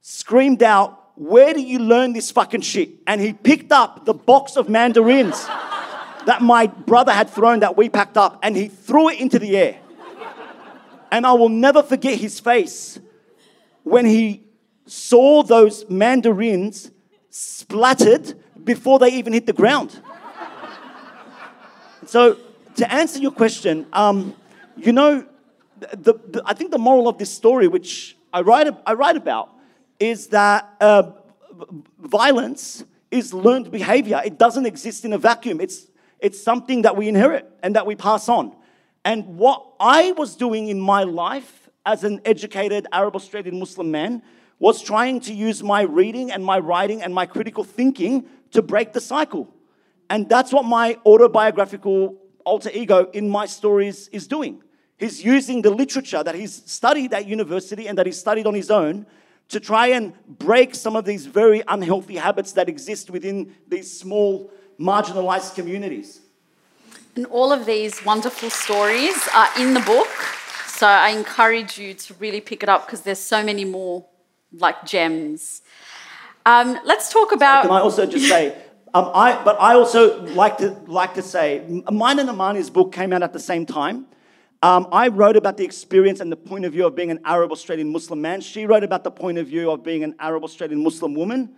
[0.00, 2.90] screamed out, Where do you learn this fucking shit?
[3.06, 5.44] And he picked up the box of mandarins
[6.26, 9.56] that my brother had thrown that we packed up and he threw it into the
[9.56, 9.78] air.
[11.10, 12.98] And I will never forget his face
[13.82, 14.44] when he
[14.86, 16.90] saw those mandarins
[17.30, 20.00] splattered before they even hit the ground.
[22.06, 22.36] So,
[22.76, 24.34] to answer your question, um,
[24.76, 25.26] you know,
[25.80, 29.50] the, the, I think the moral of this story, which I write, I write about,
[29.98, 31.10] is that uh,
[31.98, 34.20] violence is learned behavior.
[34.24, 35.60] It doesn't exist in a vacuum.
[35.60, 35.86] It's,
[36.20, 38.54] it's something that we inherit and that we pass on.
[39.06, 44.20] And what I was doing in my life as an educated Arab Australian Muslim man
[44.58, 48.92] was trying to use my reading and my writing and my critical thinking to break
[48.92, 49.54] the cycle.
[50.10, 54.60] And that's what my autobiographical alter ego in my stories is doing.
[54.98, 58.72] He's using the literature that he's studied at university and that he's studied on his
[58.72, 59.06] own
[59.50, 64.50] to try and break some of these very unhealthy habits that exist within these small,
[64.80, 66.22] marginalized communities.
[67.16, 70.08] And all of these wonderful stories are in the book.
[70.66, 74.04] So I encourage you to really pick it up because there's so many more
[74.52, 75.62] like gems.
[76.44, 77.62] Um, let's talk about.
[77.62, 78.54] Can I also just say,
[78.92, 83.14] um, I, but I also like to, like to say, mine and Amani's book came
[83.14, 84.04] out at the same time.
[84.62, 87.50] Um, I wrote about the experience and the point of view of being an Arab
[87.50, 88.42] Australian Muslim man.
[88.42, 91.54] She wrote about the point of view of being an Arab Australian Muslim woman.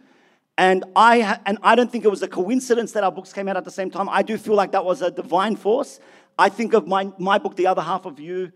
[0.59, 3.57] And I, and I don't think it was a coincidence that our books came out
[3.57, 4.09] at the same time.
[4.09, 6.01] I do feel like that was a divine force.
[6.37, 8.51] I think of my, my book, The Other Half of You,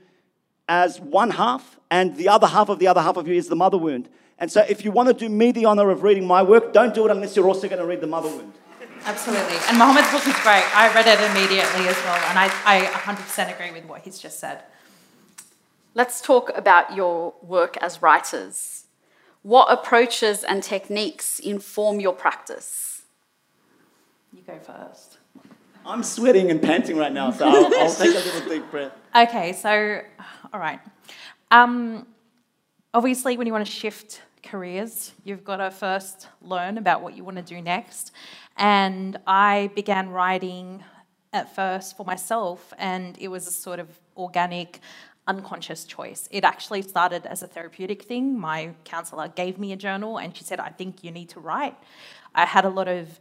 [0.68, 3.54] as one half, and the other half of the other half of you is the
[3.54, 4.08] mother wound.
[4.40, 6.92] And so if you want to do me the honor of reading my work, don't
[6.92, 8.52] do it unless you're also going to read the mother wound.
[9.04, 9.56] Absolutely.
[9.68, 10.64] And Mohammed's book is great.
[10.74, 14.40] I read it immediately as well, and I, I 100% agree with what he's just
[14.40, 14.64] said.
[15.94, 18.81] Let's talk about your work as writers.
[19.42, 23.02] What approaches and techniques inform your practice?
[24.32, 25.18] You go first.
[25.84, 28.92] I'm sweating and panting right now, so I'll, I'll take a little deep breath.
[29.14, 30.00] Okay, so,
[30.52, 30.78] all right.
[31.50, 32.06] Um,
[32.94, 37.24] obviously, when you want to shift careers, you've got to first learn about what you
[37.24, 38.12] want to do next.
[38.56, 40.84] And I began writing
[41.32, 44.80] at first for myself, and it was a sort of organic,
[45.26, 46.28] unconscious choice.
[46.30, 48.38] It actually started as a therapeutic thing.
[48.38, 51.76] My counselor gave me a journal, and she said, I think you need to write.
[52.34, 53.20] I had a lot of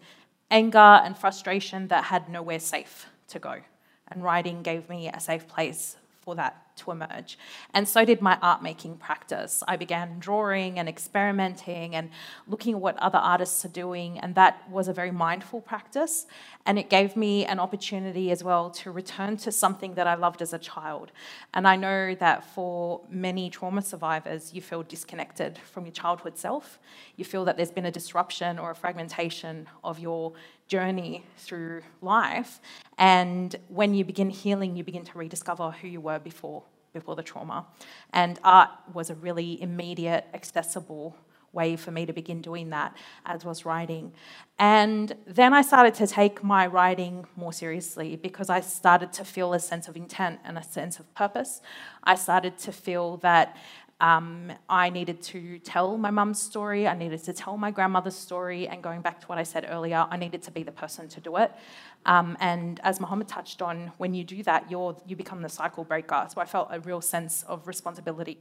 [0.50, 3.62] anger and frustration that had nowhere safe to go.
[4.08, 5.96] And writing gave me a safe place
[6.32, 7.38] for that to emerge.
[7.74, 9.64] And so did my art making practice.
[9.68, 12.10] I began drawing and experimenting and
[12.48, 16.28] looking at what other artists are doing, and that was a very mindful practice.
[16.66, 20.42] And it gave me an opportunity as well to return to something that I loved
[20.42, 21.12] as a child.
[21.54, 26.80] And I know that for many trauma survivors, you feel disconnected from your childhood self.
[27.18, 30.32] You feel that there's been a disruption or a fragmentation of your
[30.72, 32.62] journey through life.
[32.98, 37.24] And when you begin healing, you begin to rediscover who you were before, before the
[37.24, 37.68] trauma.
[38.14, 41.18] And art was a really immediate, accessible
[41.52, 44.14] way for me to begin doing that, as was writing.
[44.58, 49.54] And then I started to take my writing more seriously because I started to feel
[49.54, 51.62] a sense of intent and a sense of purpose.
[52.04, 53.58] I started to feel that
[54.02, 58.68] um, I needed to tell my mum's story, I needed to tell my grandmother's story,
[58.68, 61.22] and going back to what I said earlier, I needed to be the person to
[61.22, 61.52] do it.
[62.08, 65.84] Um, and as Mohammed touched on, when you do that, you're, you become the cycle
[65.84, 66.28] breaker.
[66.34, 68.40] So I felt a real sense of responsibility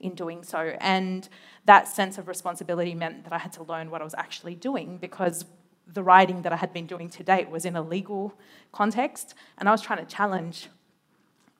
[0.00, 0.76] in doing so.
[0.80, 1.28] And
[1.66, 4.98] that sense of responsibility meant that I had to learn what I was actually doing
[4.98, 5.44] because
[5.86, 8.34] the writing that I had been doing to date was in a legal
[8.72, 10.68] context, and I was trying to challenge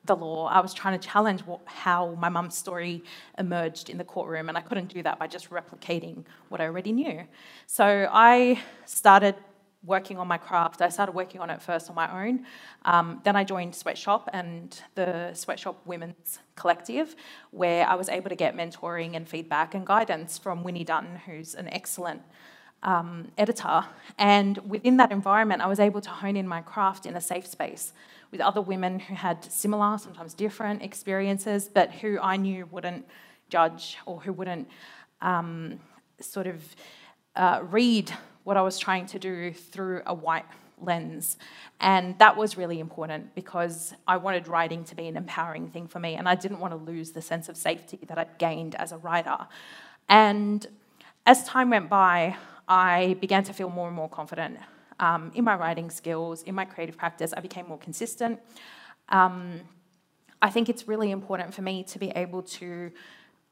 [0.06, 0.46] the law.
[0.46, 3.02] I was trying to challenge what, how my mum's story
[3.38, 6.92] emerged in the courtroom, and I couldn't do that by just replicating what I already
[6.92, 7.24] knew.
[7.66, 9.34] So I started
[9.84, 10.82] working on my craft.
[10.82, 12.44] I started working on it first on my own.
[12.84, 17.14] Um, then I joined Sweatshop and the Sweatshop Women's Collective,
[17.52, 21.54] where I was able to get mentoring and feedback and guidance from Winnie Dunn, who's
[21.54, 22.22] an excellent
[22.82, 23.84] um, editor.
[24.18, 27.46] And within that environment, I was able to hone in my craft in a safe
[27.46, 27.92] space
[28.30, 33.06] with other women who had similar, sometimes different experiences, but who I knew wouldn't
[33.48, 34.68] judge or who wouldn't
[35.20, 35.80] um,
[36.20, 36.62] sort of
[37.34, 38.12] uh, read
[38.44, 40.44] what I was trying to do through a white
[40.80, 41.36] lens.
[41.80, 45.98] And that was really important because I wanted writing to be an empowering thing for
[45.98, 48.92] me, and I didn't want to lose the sense of safety that I'd gained as
[48.92, 49.38] a writer.
[50.08, 50.66] And
[51.24, 52.36] as time went by,
[52.68, 54.58] I began to feel more and more confident
[55.00, 57.32] um, in my writing skills, in my creative practice.
[57.36, 58.40] I became more consistent.
[59.08, 59.60] Um,
[60.42, 62.90] I think it's really important for me to be able to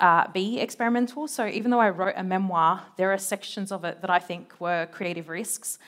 [0.01, 1.29] uh, be experimental.
[1.29, 4.61] So even though I wrote a memoir, there are sections of it that I think
[4.61, 5.79] were creative risks.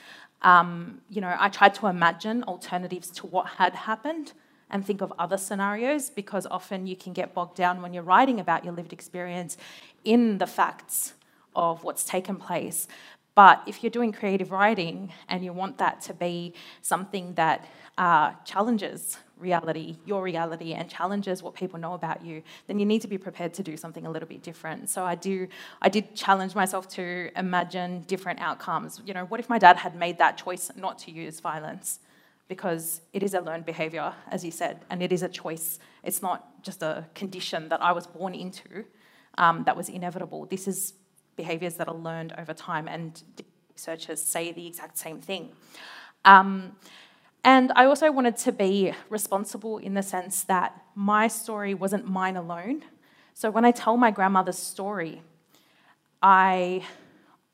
[0.42, 4.32] Um, you know, I tried to imagine alternatives to what had happened
[4.70, 8.40] and think of other scenarios because often you can get bogged down when you're writing
[8.40, 9.56] about your lived experience
[10.04, 11.14] in the facts
[11.54, 12.86] of what's taken place.
[13.36, 17.68] But if you're doing creative writing and you want that to be something that
[17.98, 23.02] uh, challenges reality, your reality, and challenges what people know about you, then you need
[23.02, 24.88] to be prepared to do something a little bit different.
[24.88, 25.48] So I do,
[25.82, 29.02] I did challenge myself to imagine different outcomes.
[29.04, 32.00] You know, what if my dad had made that choice not to use violence?
[32.48, 35.78] Because it is a learned behavior, as you said, and it is a choice.
[36.02, 38.86] It's not just a condition that I was born into
[39.36, 40.46] um, that was inevitable.
[40.46, 40.94] This is
[41.36, 43.22] behaviors that are learned over time, and
[43.72, 45.50] researchers say the exact same thing.
[46.24, 46.76] Um,
[47.44, 52.36] and I also wanted to be responsible in the sense that my story wasn't mine
[52.36, 52.82] alone.
[53.34, 55.22] So when I tell my grandmother's story,
[56.22, 56.82] I,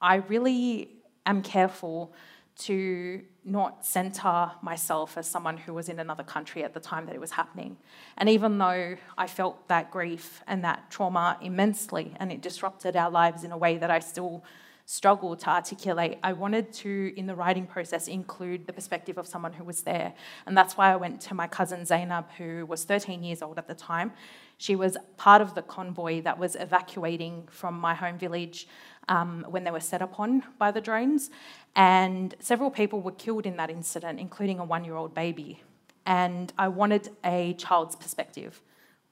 [0.00, 0.88] I really
[1.26, 2.14] am careful
[2.58, 7.14] to not center myself as someone who was in another country at the time that
[7.14, 7.76] it was happening.
[8.16, 13.10] And even though I felt that grief and that trauma immensely, and it disrupted our
[13.10, 14.44] lives in a way that I still
[14.84, 16.18] struggle to articulate.
[16.22, 20.12] I wanted to, in the writing process, include the perspective of someone who was there.
[20.46, 23.68] And that's why I went to my cousin Zainab, who was 13 years old at
[23.68, 24.12] the time.
[24.58, 28.68] She was part of the convoy that was evacuating from my home village
[29.08, 31.30] um, when they were set upon by the drones.
[31.74, 35.62] And several people were killed in that incident, including a one year old baby.
[36.04, 38.60] And I wanted a child's perspective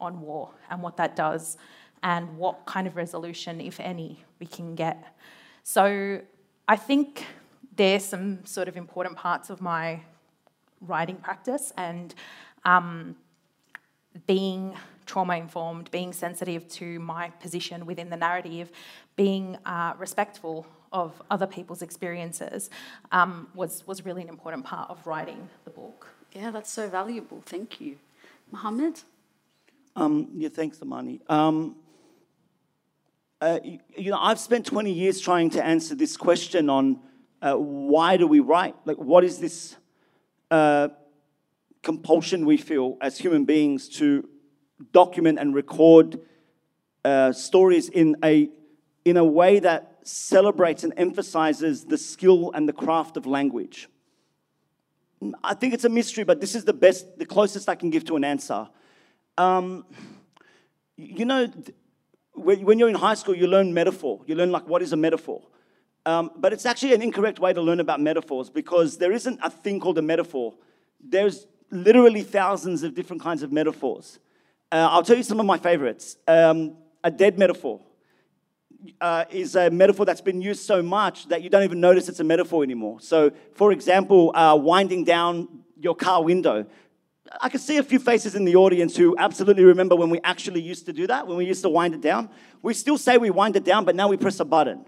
[0.00, 1.56] on war and what that does
[2.02, 5.14] and what kind of resolution, if any, we can get.
[5.62, 6.20] So
[6.66, 7.26] I think
[7.76, 10.00] there's some sort of important parts of my
[10.80, 12.14] writing practice and
[12.64, 13.16] um,
[14.26, 14.74] being
[15.06, 18.70] trauma informed, being sensitive to my position within the narrative,
[19.16, 22.70] being uh, respectful of other people's experiences
[23.12, 26.08] um, was, was really an important part of writing the book.
[26.32, 27.42] Yeah, that's so valuable.
[27.46, 27.96] Thank you.
[28.50, 29.00] Mohammed?
[29.96, 31.20] Um, yeah, thanks, Amani.
[31.28, 31.76] Um,
[33.40, 33.58] uh,
[33.96, 37.00] you, know, I've spent 20 years trying to answer this question on
[37.40, 38.74] uh, why do we write?
[38.84, 39.76] Like, what is this
[40.50, 40.88] uh,
[41.82, 44.28] compulsion we feel as human beings to
[44.92, 46.20] document and record
[47.04, 48.50] uh, stories in a,
[49.04, 53.88] in a way that celebrates and emphasizes the skill and the craft of language?
[55.44, 58.04] I think it's a mystery, but this is the best, the closest I can give
[58.06, 58.68] to an answer.
[59.36, 59.84] Um,
[60.96, 61.52] you know,
[62.34, 64.20] when you're in high school, you learn metaphor.
[64.26, 65.42] You learn, like, what is a metaphor?
[66.06, 69.50] Um, but it's actually an incorrect way to learn about metaphors because there isn't a
[69.50, 70.54] thing called a metaphor.
[71.02, 74.18] There's literally thousands of different kinds of metaphors.
[74.72, 76.16] Uh, I'll tell you some of my favorites.
[76.26, 77.80] Um, a dead metaphor
[79.00, 82.20] uh, is a metaphor that's been used so much that you don't even notice it's
[82.20, 83.00] a metaphor anymore.
[83.00, 86.66] So, for example, uh, winding down your car window.
[87.40, 90.62] I can see a few faces in the audience who absolutely remember when we actually
[90.62, 92.28] used to do that, when we used to wind it down.
[92.62, 94.84] We still say we wind it down, but now we press a button.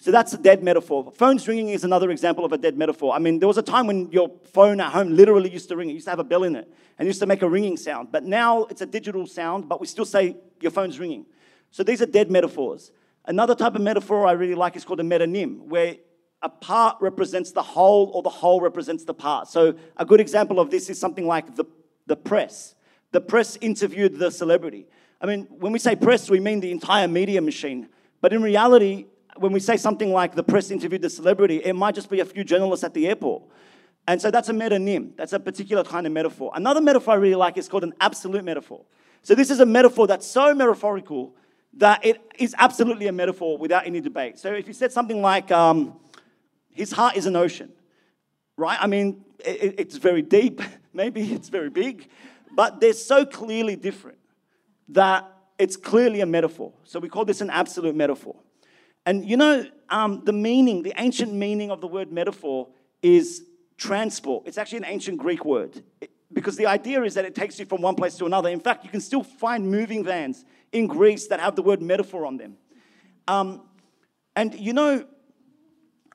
[0.00, 1.12] So that's a dead metaphor.
[1.16, 3.14] Phones ringing is another example of a dead metaphor.
[3.14, 5.90] I mean, there was a time when your phone at home literally used to ring.
[5.90, 8.12] It used to have a bell in it and used to make a ringing sound.
[8.12, 11.26] But now it's a digital sound, but we still say your phone's ringing.
[11.72, 12.92] So these are dead metaphors.
[13.28, 15.96] Another type of metaphor I really like is called a metonym, where
[16.40, 19.48] a part represents the whole or the whole represents the part.
[19.48, 21.66] So a good example of this is something like the,
[22.06, 22.74] the press.
[23.12, 24.86] The press interviewed the celebrity.
[25.20, 27.90] I mean, when we say press, we mean the entire media machine.
[28.22, 29.06] But in reality,
[29.36, 32.24] when we say something like the press interviewed the celebrity, it might just be a
[32.24, 33.42] few journalists at the airport.
[34.06, 35.14] And so that's a metonym.
[35.16, 36.50] That's a particular kind of metaphor.
[36.54, 38.86] Another metaphor I really like is called an absolute metaphor.
[39.22, 41.34] So this is a metaphor that's so metaphorical
[41.78, 44.38] that it is absolutely a metaphor without any debate.
[44.38, 45.98] So if you said something like, um,
[46.70, 47.72] his heart is an ocean,
[48.56, 48.78] right?
[48.80, 50.60] I mean, it, it's very deep,
[50.92, 52.08] maybe it's very big,
[52.54, 54.18] but they're so clearly different
[54.90, 56.72] that it's clearly a metaphor.
[56.84, 58.36] So we call this an absolute metaphor.
[59.06, 62.68] And you know, um, the meaning, the ancient meaning of the word metaphor
[63.02, 63.44] is
[63.76, 64.46] transport.
[64.46, 65.82] It's actually an ancient Greek word.
[66.00, 68.50] It, because the idea is that it takes you from one place to another.
[68.50, 72.26] In fact, you can still find moving vans in Greece that have the word metaphor
[72.26, 72.56] on them.
[73.26, 73.62] Um,
[74.36, 75.04] and you know,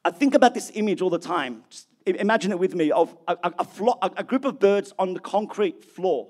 [0.06, 1.64] I think about this image all the time.
[1.70, 5.14] Just imagine it with me of a, a, a, flo- a group of birds on
[5.14, 6.30] the concrete floor.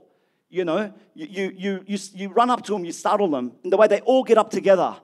[0.49, 3.77] You know, you, you, you, you run up to them, you startle them, and the
[3.77, 4.95] way they all get up together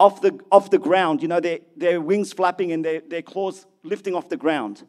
[0.00, 3.66] off the, off the ground, you know, their, their wings flapping and their, their claws
[3.82, 4.82] lifting off the ground.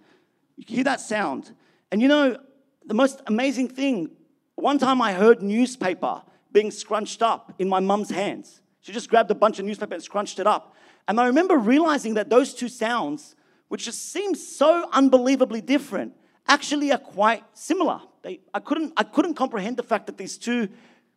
[0.56, 1.54] You hear that sound.
[1.92, 2.38] And you know,
[2.86, 4.10] the most amazing thing,
[4.56, 6.22] one time I heard newspaper
[6.56, 8.62] being scrunched up in my mum's hands.
[8.80, 10.74] She just grabbed a bunch of newspaper and scrunched it up.
[11.06, 13.36] And I remember realizing that those two sounds,
[13.68, 16.14] which just seem so unbelievably different,
[16.48, 18.00] actually are quite similar.
[18.22, 20.70] They, I, couldn't, I couldn't comprehend the fact that these two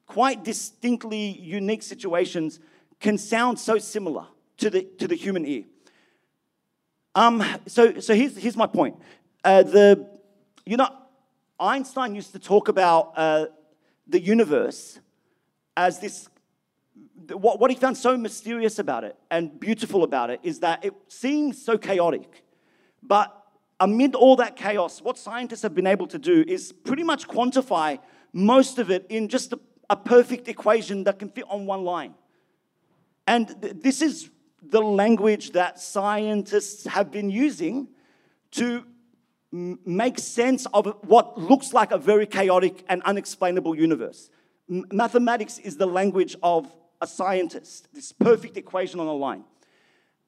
[0.07, 2.59] quite distinctly unique situations
[2.99, 4.26] can sound so similar
[4.57, 5.62] to the, to the human ear.
[7.14, 8.97] Um, so so here's, here's my point.
[9.45, 10.05] Uh, the,
[10.66, 10.89] you know,
[11.61, 13.47] Einstein used to talk about uh,
[14.09, 14.99] the universe
[15.78, 16.28] as this.
[17.30, 20.94] What, what he found so mysterious about it and beautiful about it is that it
[21.06, 22.42] seems so chaotic.
[23.02, 23.34] But
[23.78, 28.00] amid all that chaos, what scientists have been able to do is pretty much quantify
[28.32, 32.14] most of it in just a, a perfect equation that can fit on one line.
[33.26, 37.88] And th- this is the language that scientists have been using
[38.52, 38.84] to
[39.52, 44.30] make sense of what looks like a very chaotic and unexplainable universe.
[44.68, 49.44] Mathematics is the language of a scientist, this perfect equation on a line.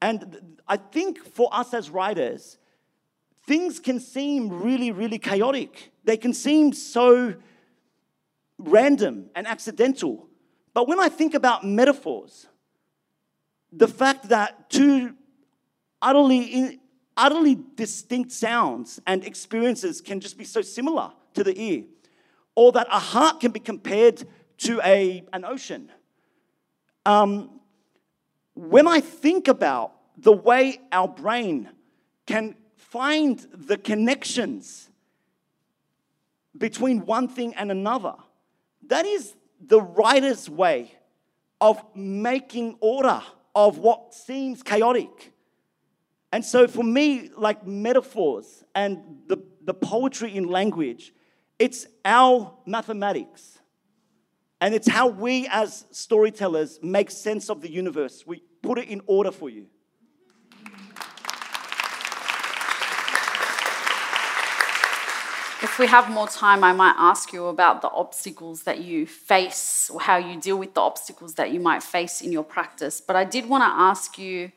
[0.01, 2.57] And I think for us as writers,
[3.45, 5.91] things can seem really, really chaotic.
[6.03, 7.35] They can seem so
[8.57, 10.27] random and accidental.
[10.73, 12.47] But when I think about metaphors,
[13.71, 15.15] the fact that two
[16.01, 16.79] utterly in,
[17.15, 21.83] utterly distinct sounds and experiences can just be so similar to the ear,
[22.55, 24.23] or that a heart can be compared
[24.57, 25.91] to a, an ocean.
[27.05, 27.61] Um,
[28.53, 31.69] when I think about the way our brain
[32.25, 34.89] can find the connections
[36.57, 38.15] between one thing and another,
[38.87, 40.91] that is the writer's way
[41.59, 43.21] of making order
[43.55, 45.33] of what seems chaotic.
[46.31, 51.13] And so for me, like metaphors and the, the poetry in language,
[51.61, 53.59] it's our mathematics.
[54.59, 58.25] And it's how we as storytellers make sense of the universe.
[58.25, 59.67] We put it in order for you.
[65.61, 69.91] If we have more time, I might ask you about the obstacles that you face
[69.93, 72.99] or how you deal with the obstacles that you might face in your practice.
[72.99, 74.51] But I did want to ask you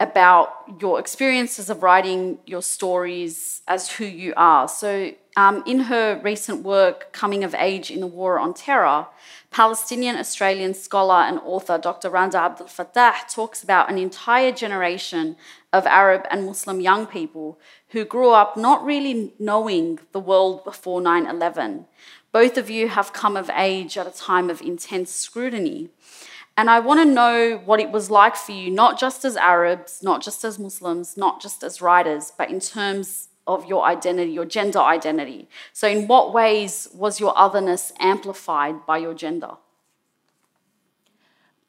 [0.00, 0.48] about
[0.80, 4.66] your experiences of writing your stories as who you are.
[4.66, 9.06] So, um, in her recent work, Coming of Age in the War on Terror,
[9.50, 12.08] Palestinian Australian scholar and author Dr.
[12.08, 15.36] Randa Abdel Fattah talks about an entire generation
[15.72, 21.00] of Arab and Muslim young people who grew up not really knowing the world before
[21.00, 21.86] 9 11.
[22.32, 25.90] Both of you have come of age at a time of intense scrutiny.
[26.56, 30.02] And I want to know what it was like for you, not just as Arabs,
[30.02, 34.44] not just as Muslims, not just as writers, but in terms of your identity, your
[34.44, 35.48] gender identity.
[35.72, 39.52] So, in what ways was your otherness amplified by your gender?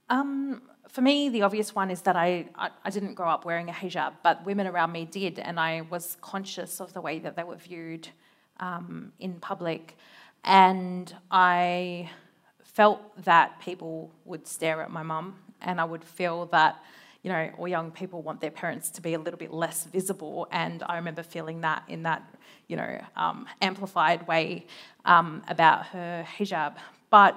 [0.09, 3.69] Um, for me, the obvious one is that I, I, I, didn't grow up wearing
[3.69, 7.38] a hijab, but women around me did, and I was conscious of the way that
[7.38, 8.09] they were viewed
[8.59, 9.97] um, in public.
[10.43, 12.09] And I
[12.82, 16.73] felt that people would stare at my mum, and I would feel that,
[17.21, 20.47] you know, all young people want their parents to be a little bit less visible.
[20.51, 22.23] And I remember feeling that in that,
[22.69, 24.65] you know, um, amplified way
[25.05, 26.73] um, about her hijab.
[27.11, 27.34] But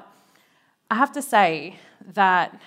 [0.91, 1.77] I have to say
[2.15, 2.59] that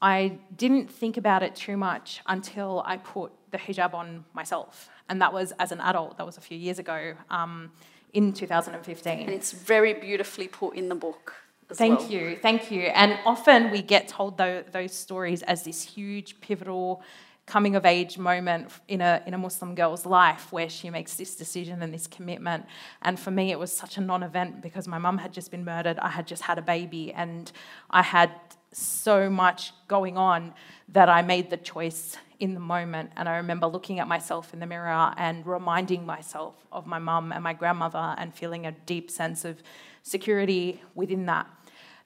[0.00, 4.88] I didn't think about it too much until I put the hijab on myself.
[5.08, 7.72] And that was as an adult, that was a few years ago um,
[8.12, 9.18] in 2015.
[9.18, 11.34] And it's very beautifully put in the book.
[11.72, 12.10] Thank well.
[12.10, 12.82] you, thank you.
[12.82, 17.02] And often we get told those stories as this huge, pivotal
[17.46, 21.36] coming of age moment in a, in a Muslim girl's life where she makes this
[21.36, 22.66] decision and this commitment.
[23.02, 25.64] And for me, it was such a non event because my mum had just been
[25.64, 27.50] murdered, I had just had a baby, and
[27.90, 28.32] I had
[28.72, 30.52] so much going on
[30.88, 33.10] that I made the choice in the moment.
[33.16, 37.32] And I remember looking at myself in the mirror and reminding myself of my mum
[37.32, 39.62] and my grandmother and feeling a deep sense of
[40.02, 41.46] security within that.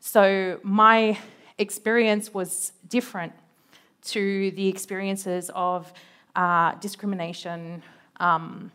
[0.01, 1.19] So my
[1.59, 3.35] experience was different
[4.03, 5.93] to the experiences of
[6.35, 7.83] uh, discrimination,
[8.19, 8.73] um,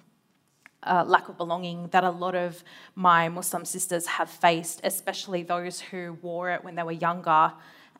[0.83, 2.63] uh, lack of belonging that a lot of
[2.93, 7.51] my Muslim sisters have faced, especially those who wore it when they were younger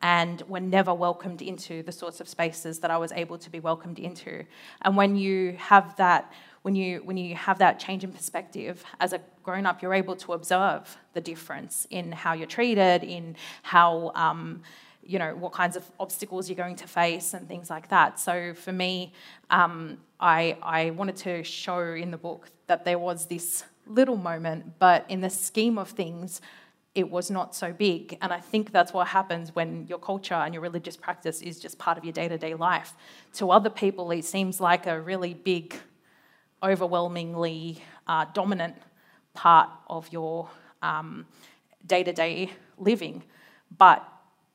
[0.04, 3.60] and were never welcomed into the sorts of spaces that I was able to be
[3.60, 4.46] welcomed into.
[4.84, 6.32] And when you have that,
[6.66, 10.16] when you when you have that change in perspective as a grown up, you're able
[10.16, 14.64] to observe the difference in how you're treated, in how um,
[15.04, 18.20] you know what kinds of obstacles you're going to face and things like that.
[18.20, 19.14] So for me,
[19.52, 24.80] um, I I wanted to show in the book that there was this little moment,
[24.80, 26.42] but in the scheme of things,
[26.96, 28.18] it was not so big.
[28.24, 31.78] And I think that's what happens when your culture and your religious practice is just
[31.78, 32.96] part of your day to day life.
[33.34, 35.76] To other people, it seems like a really big,
[36.62, 38.76] overwhelmingly uh, dominant
[39.34, 40.50] part of your
[41.86, 43.24] day to day living.
[43.78, 44.08] But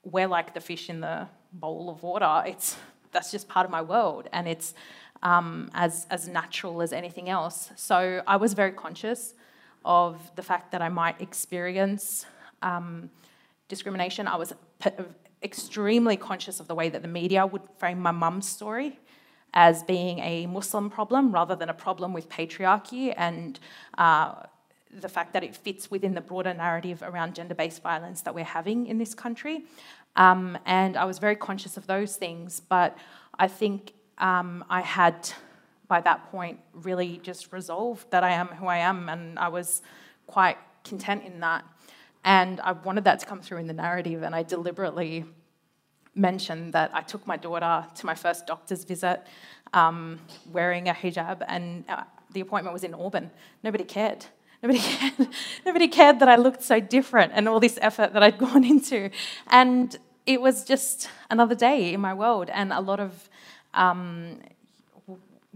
[0.05, 2.43] we're like the fish in the bowl of water.
[2.47, 2.77] It's
[3.13, 4.75] that's just part of my world, and it's
[5.23, 7.71] um, as as natural as anything else.
[7.77, 9.35] So I was very conscious
[9.85, 12.27] of the fact that I might experience
[12.63, 13.11] um,
[13.69, 14.29] discrimination.
[14.29, 14.91] I was p-
[15.43, 18.99] extremely conscious of the way that the media would frame my mum's story
[19.55, 23.59] as being a Muslim problem rather than a problem with patriarchy and
[23.99, 24.35] uh,
[24.93, 28.45] the fact that it fits within the broader narrative around gender based violence that we're
[28.45, 29.65] having in this country.
[30.17, 32.97] Um, and I was very conscious of those things, but
[33.39, 35.31] I think um, I had,
[35.89, 39.83] by that point, really just resolved that I am who I am, and I was
[40.27, 41.65] quite content in that.
[42.25, 45.25] And I wanted that to come through in the narrative, and I deliberately
[46.21, 49.27] mentioned that I took my daughter to my first doctor's visit
[49.73, 50.21] um,
[50.53, 53.31] wearing a hijab, and uh, the appointment was in Auburn.
[53.63, 54.27] Nobody cared.
[54.63, 55.29] Nobody cared.
[55.65, 59.11] Nobody cared that I looked so different and all this effort that I'd gone into.
[59.49, 59.97] And
[60.27, 62.51] it was just another day in my world.
[62.51, 63.29] And a lot of
[63.75, 64.41] um,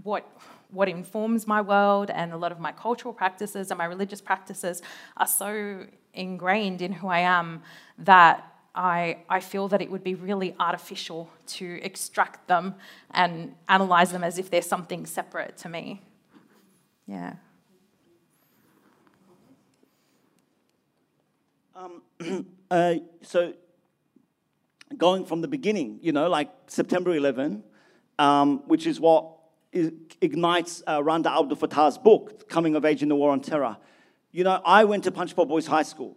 [0.02, 0.26] what,
[0.70, 4.82] what informs my world and a lot of my cultural practices and my religious practices
[5.16, 7.62] are so ingrained in who I am
[7.98, 12.74] that I, I feel that it would be really artificial to extract them
[13.12, 16.02] and analyze them as if they're something separate to me.
[17.06, 17.34] Yeah.
[21.76, 22.02] Um,
[22.70, 23.54] uh, so
[24.96, 27.62] going from the beginning, you know, like September 11,
[28.18, 29.30] um, which is what
[29.72, 33.76] is, ignites uh, Randa Abdel Fattah's book, Coming of Age in the War on Terror.
[34.32, 36.16] You know, I went to Punchbowl Boys High School,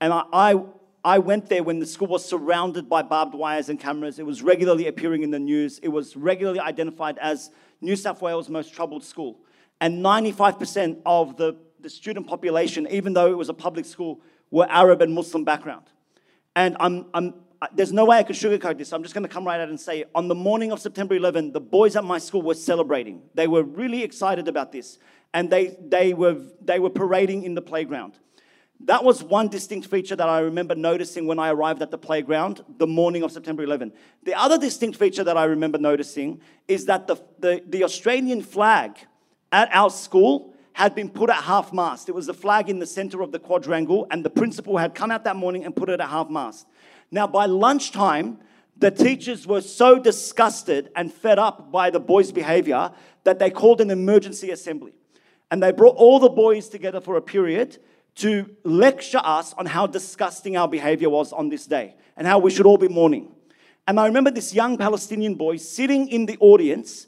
[0.00, 0.62] and I, I,
[1.06, 4.18] I went there when the school was surrounded by barbed wires and cameras.
[4.18, 5.78] It was regularly appearing in the news.
[5.78, 9.38] It was regularly identified as New South Wales' most troubled school.
[9.80, 14.66] And 95% of the, the student population, even though it was a public school, were
[14.68, 15.84] Arab and Muslim background.
[16.56, 17.34] And I'm, I'm,
[17.72, 18.92] there's no way I could sugarcoat this.
[18.92, 21.52] I'm just going to come right out and say, on the morning of September 11,
[21.52, 23.22] the boys at my school were celebrating.
[23.32, 24.98] They were really excited about this,
[25.32, 28.18] and they, they, were, they were parading in the playground.
[28.80, 32.64] That was one distinct feature that I remember noticing when I arrived at the playground
[32.78, 33.92] the morning of September 11.
[34.22, 38.98] The other distinct feature that I remember noticing is that the, the, the Australian flag
[39.50, 42.10] at our school had been put at half mast.
[42.10, 45.10] It was the flag in the center of the quadrangle, and the principal had come
[45.10, 46.66] out that morning and put it at half mast.
[47.10, 48.38] Now, by lunchtime,
[48.76, 52.92] the teachers were so disgusted and fed up by the boys' behavior
[53.24, 54.92] that they called an emergency assembly.
[55.50, 57.78] And they brought all the boys together for a period
[58.16, 62.50] to lecture us on how disgusting our behavior was on this day and how we
[62.50, 63.32] should all be mourning.
[63.86, 67.06] And I remember this young Palestinian boy sitting in the audience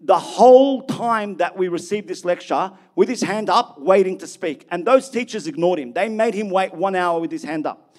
[0.00, 4.66] the whole time that we received this lecture with his hand up, waiting to speak.
[4.70, 5.92] And those teachers ignored him.
[5.92, 7.94] They made him wait one hour with his hand up.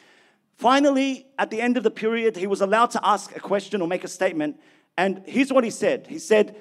[0.58, 3.88] Finally, at the end of the period, he was allowed to ask a question or
[3.88, 4.60] make a statement.
[4.98, 6.56] And here's what he said He said,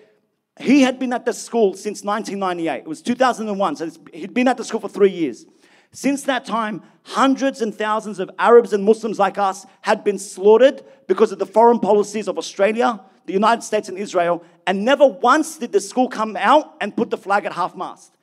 [0.61, 2.83] he had been at the school since 1998.
[2.83, 5.47] It was 2001, so he'd been at the school for three years.
[5.93, 10.83] Since that time, hundreds and thousands of Arabs and Muslims like us had been slaughtered
[11.07, 15.59] because of the foreign policies of Australia, the United States, and Israel, and never once
[15.59, 18.17] did the school come out and put the flag at half mast.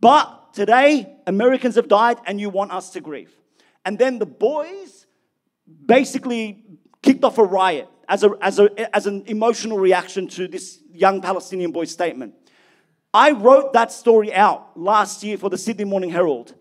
[0.00, 3.32] But today, Americans have died, and you want us to grieve.
[3.86, 5.06] And then the boys
[5.86, 6.62] basically
[7.02, 11.22] kicked off a riot as, a, as, a, as an emotional reaction to this young
[11.22, 12.34] Palestinian boy's statement.
[13.14, 16.54] I wrote that story out last year for the Sydney Morning Herald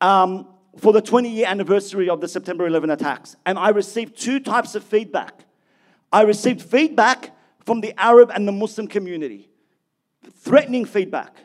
[0.00, 3.36] um, for the 20 year anniversary of the September 11 attacks.
[3.46, 5.44] And I received two types of feedback.
[6.12, 9.48] I received feedback from the Arab and the Muslim community,
[10.32, 11.36] threatening feedback.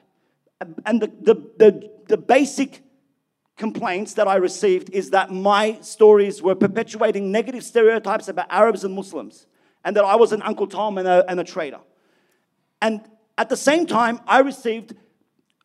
[0.85, 2.83] And the, the, the, the basic
[3.55, 8.93] complaints that I received is that my stories were perpetuating negative stereotypes about Arabs and
[8.93, 9.45] Muslims
[9.85, 11.79] and that I was an Uncle Tom and a, and a traitor.
[12.81, 13.01] And
[13.37, 14.95] at the same time, I received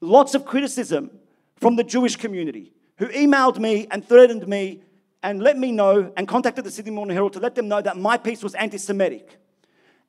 [0.00, 1.10] lots of criticism
[1.56, 4.82] from the Jewish community who emailed me and threatened me
[5.22, 7.96] and let me know and contacted the Sydney Morning Herald to let them know that
[7.96, 9.38] my piece was anti Semitic.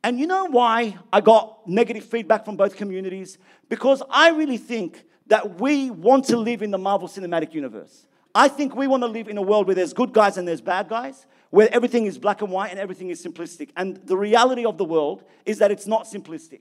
[0.03, 3.39] And you know why I got negative feedback from both communities?
[3.69, 8.05] Because I really think that we want to live in the Marvel Cinematic Universe.
[8.36, 10.61] I think we want to live in a world where there's good guys and there's
[10.61, 13.69] bad guys, where everything is black and white and everything is simplistic.
[13.77, 16.59] And the reality of the world is that it's not simplistic.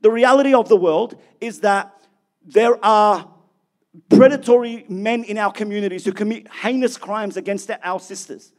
[0.00, 1.92] The reality of the world is that
[2.44, 3.28] there are
[4.08, 8.52] predatory men in our communities who commit heinous crimes against our sisters.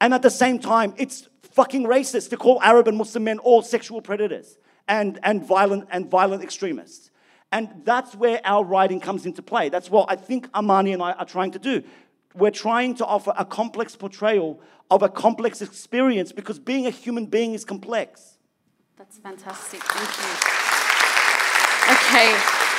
[0.00, 3.62] And at the same time, it's fucking racist to call Arab and Muslim men all
[3.62, 4.58] sexual predators
[4.88, 7.10] and, and, violent, and violent extremists.
[7.52, 9.68] And that's where our writing comes into play.
[9.68, 11.82] That's what I think Amani and I are trying to do.
[12.34, 14.60] We're trying to offer a complex portrayal
[14.90, 18.38] of a complex experience because being a human being is complex.
[18.96, 19.82] That's fantastic.
[19.82, 20.62] Thank you.
[21.94, 22.71] Okay.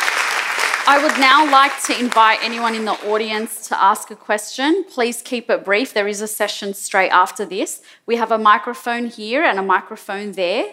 [0.86, 4.84] I would now like to invite anyone in the audience to ask a question.
[4.84, 5.94] Please keep it brief.
[5.94, 7.82] There is a session straight after this.
[8.06, 10.66] We have a microphone here and a microphone there.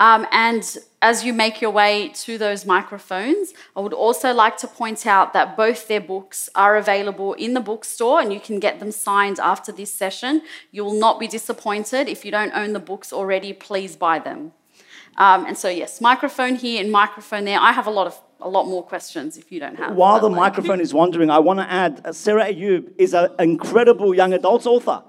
[0.00, 4.66] Um, and as you make your way to those microphones, I would also like to
[4.66, 8.80] point out that both their books are available in the bookstore and you can get
[8.80, 10.42] them signed after this session.
[10.72, 12.08] You will not be disappointed.
[12.08, 14.52] If you don't own the books already, please buy them.
[15.16, 17.60] Um, and so, yes, microphone here and microphone there.
[17.60, 19.96] I have a lot of a lot more questions if you don't have.
[19.96, 20.54] While the like.
[20.54, 24.66] microphone is wandering, I want to add uh, Sarah Ayoub is an incredible young adults
[24.66, 25.02] author.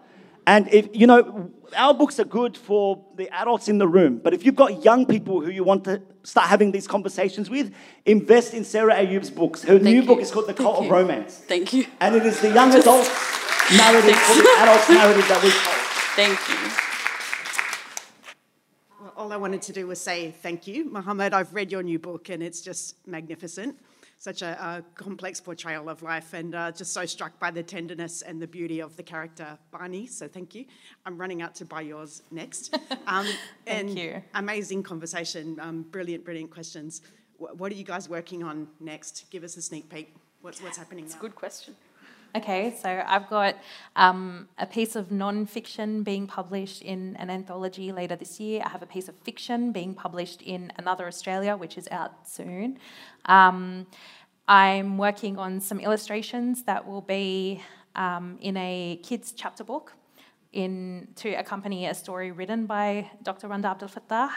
[0.48, 4.34] And if you know, our books are good for the adults in the room, but
[4.34, 7.74] if you've got young people who you want to start having these conversations with,
[8.06, 9.64] invest in Sarah Ayoub's books.
[9.64, 10.04] Her Thank new you.
[10.04, 11.38] book is called The Cult of Romance.
[11.38, 11.88] Thank you.
[12.00, 13.10] And it is the young adult
[13.76, 15.76] narrative for the adult narrative that we told.
[16.16, 16.85] Thank you.
[19.16, 21.34] All I wanted to do was say thank you, Mohammed.
[21.34, 23.78] I've read your new book and it's just magnificent
[24.18, 28.22] such a, a, complex portrayal of life and uh, just so struck by the tenderness
[28.24, 30.08] and the beauty of the character Barney.
[30.08, 30.66] So thank you.
[31.06, 32.78] I'm running out to buy yours next.
[33.08, 33.28] Um,
[33.66, 34.24] thank and you.
[34.34, 35.60] Amazing conversation.
[35.60, 37.02] Um, brilliant, brilliant questions.
[37.40, 39.26] W- what are you guys working on next?
[39.30, 40.16] Give us a sneak peek.
[40.42, 41.76] What's, what's happening It's a good question.
[42.36, 43.56] Okay, so I've got
[43.96, 48.62] um, a piece of non-fiction being published in an anthology later this year.
[48.66, 52.78] I have a piece of fiction being published in Another Australia, which is out soon.
[53.24, 53.88] Um,
[54.50, 57.64] I'm working on some illustrations that will be
[57.96, 59.94] um, in a kids' chapter book
[60.52, 63.48] in, to accompany a story written by Dr.
[63.48, 64.32] Randa Abdel Fattah.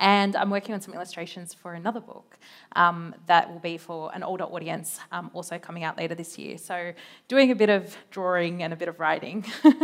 [0.00, 2.36] And I'm working on some illustrations for another book
[2.74, 6.58] um, that will be for an older audience, um, also coming out later this year.
[6.58, 6.92] So,
[7.28, 9.46] doing a bit of drawing and a bit of writing.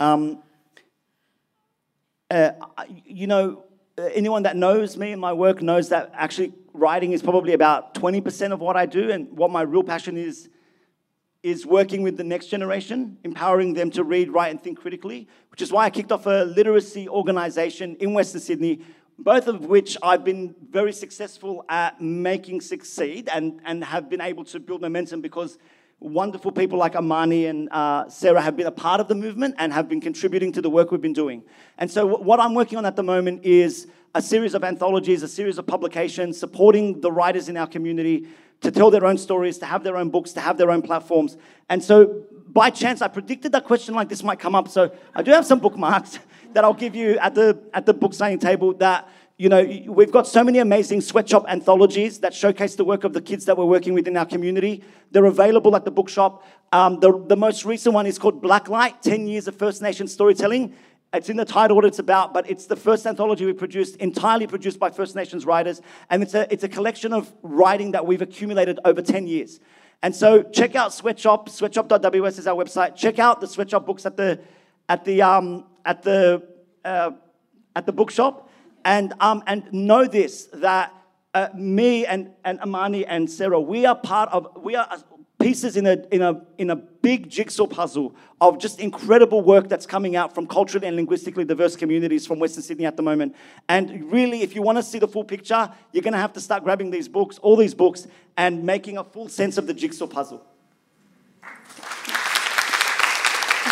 [0.00, 0.42] um,
[2.30, 2.50] uh,
[3.06, 3.64] you know,
[3.96, 8.52] anyone that knows me and my work knows that actually writing is probably about 20%
[8.52, 10.48] of what I do, and what my real passion is
[11.48, 15.62] is working with the next generation, empowering them to read, write, and think critically, which
[15.62, 18.80] is why I kicked off a literacy organization in Western Sydney,
[19.18, 24.44] both of which I've been very successful at making succeed and, and have been able
[24.44, 25.58] to build momentum because
[26.00, 29.72] wonderful people like Amani and uh, Sarah have been a part of the movement and
[29.72, 31.42] have been contributing to the work we've been doing.
[31.78, 35.28] And so, what I'm working on at the moment is a series of anthologies, a
[35.28, 38.28] series of publications supporting the writers in our community
[38.60, 41.36] to tell their own stories, to have their own books, to have their own platforms.
[41.68, 44.68] And so, by chance, I predicted that question like this might come up.
[44.68, 46.18] So, I do have some bookmarks
[46.54, 50.10] that I'll give you at the, at the book signing table that you know, we've
[50.10, 53.64] got so many amazing sweatshop anthologies that showcase the work of the kids that we're
[53.64, 54.82] working with in our community.
[55.12, 56.44] They're available at the bookshop.
[56.72, 60.74] Um, the, the most recent one is called Blacklight 10 Years of First Nation Storytelling.
[61.14, 64.46] It's in the title what it's about, but it's the first anthology we produced, entirely
[64.46, 65.80] produced by First Nations writers.
[66.10, 69.58] And it's a, it's a collection of writing that we've accumulated over 10 years.
[70.02, 72.94] And so check out Sweatshop, sweatshop.ws is our website.
[72.94, 74.38] Check out the Sweatshop books at the,
[74.88, 76.46] at the, um, at the,
[76.84, 77.12] uh,
[77.74, 78.50] at the bookshop.
[78.84, 80.94] And, um, and know this, that
[81.32, 84.88] uh, me and, and Amani and Sarah, we are part of, we are
[85.38, 89.86] pieces in a, in, a, in a big jigsaw puzzle of just incredible work that's
[89.86, 93.36] coming out from culturally and linguistically diverse communities from Western Sydney at the moment.
[93.68, 96.40] And really, if you want to see the full picture, you're going to have to
[96.40, 100.06] start grabbing these books, all these books, and making a full sense of the jigsaw
[100.06, 100.44] puzzle.
[101.40, 101.48] Did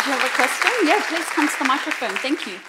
[0.05, 0.71] you have a question?
[0.85, 2.15] Yeah, please come to the microphone.
[2.17, 2.59] Thank you.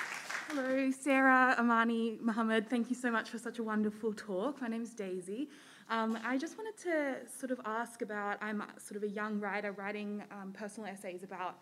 [0.48, 2.68] Hello, Sarah, Amani, Mohammed.
[2.68, 4.60] Thank you so much for such a wonderful talk.
[4.60, 5.48] My name is Daisy.
[5.90, 9.72] Um, I just wanted to sort of ask about I'm sort of a young writer
[9.72, 11.60] writing um, personal essays about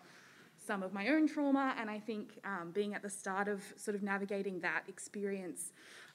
[0.65, 3.95] some of my own trauma, and I think um, being at the start of sort
[3.95, 5.71] of navigating that experience,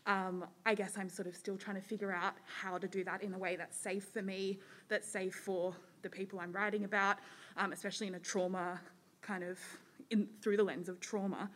[0.06, 3.22] um, I guess I'm sort of still trying to figure out how to do that
[3.22, 4.58] in a way that's safe for me,
[4.88, 7.16] that's safe for the people I'm writing about,
[7.56, 8.78] um, especially in a trauma
[9.22, 9.58] kind of
[10.10, 11.48] in, through the lens of trauma.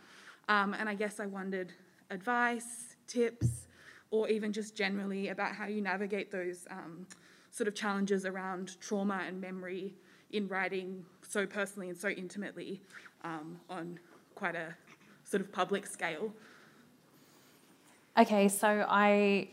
[0.49, 1.75] Um, and I guess I wondered
[2.11, 3.66] advice, tips,
[4.11, 7.07] or even just generally about how you navigate those um,
[7.51, 9.95] sort of challenges around trauma and memory
[10.33, 12.81] in writing so personally and so intimately
[13.25, 13.99] um, on
[14.35, 14.75] quite a
[15.25, 16.33] sort of public scale.
[18.19, 19.49] Okay, so I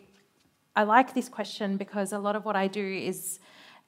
[0.76, 3.39] I like this question because a lot of what I do is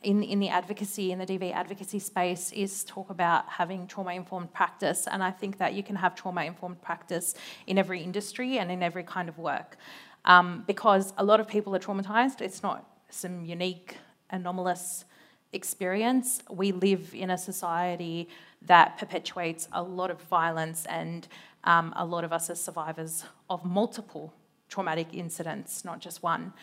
[0.03, 4.53] in, in the advocacy, in the DV advocacy space, is talk about having trauma informed
[4.53, 5.07] practice.
[5.11, 7.33] And I think that you can have trauma informed practice
[7.65, 9.77] in every industry and in every kind of work.
[10.25, 12.41] Um, because a lot of people are traumatized.
[12.41, 13.97] It's not some unique,
[14.29, 15.05] anomalous
[15.53, 16.41] experience.
[16.49, 18.27] We live in a society
[18.63, 21.27] that perpetuates a lot of violence, and
[21.63, 24.33] um, a lot of us are survivors of multiple
[24.69, 26.53] traumatic incidents, not just one.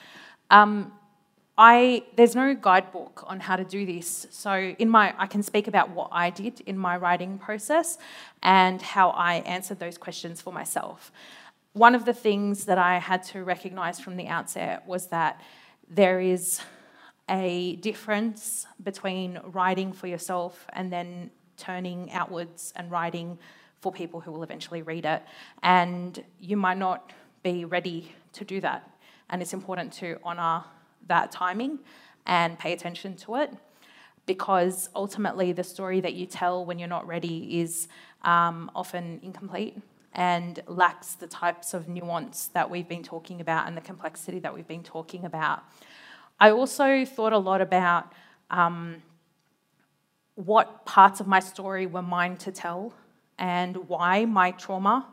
[0.51, 0.93] Um,
[1.57, 4.27] I, there's no guidebook on how to do this.
[4.31, 7.99] So in my, I can speak about what I did in my writing process
[8.43, 11.13] and how I answered those questions for myself.
[11.75, 15.41] One of the things that I had to recognize from the outset was that
[15.89, 16.61] there is
[17.31, 23.39] a difference between writing for yourself and then turning outwards and writing
[23.81, 25.23] for people who will eventually read it.
[25.63, 27.11] And you might not
[27.43, 28.91] be ready to do that.
[29.31, 30.65] And it's important to honour
[31.07, 31.79] that timing
[32.27, 33.51] and pay attention to it
[34.27, 37.89] because ultimately the story that you tell when you're not ready is
[38.25, 39.79] um, often incomplete
[40.15, 44.55] and lacks the types of nuance that we've been talking about and the complexity that
[44.55, 45.63] we've been talking about.
[46.39, 48.13] I also thought a lot about
[48.51, 49.03] um,
[50.35, 52.93] what parts of my story were mine to tell
[53.39, 55.07] and why my trauma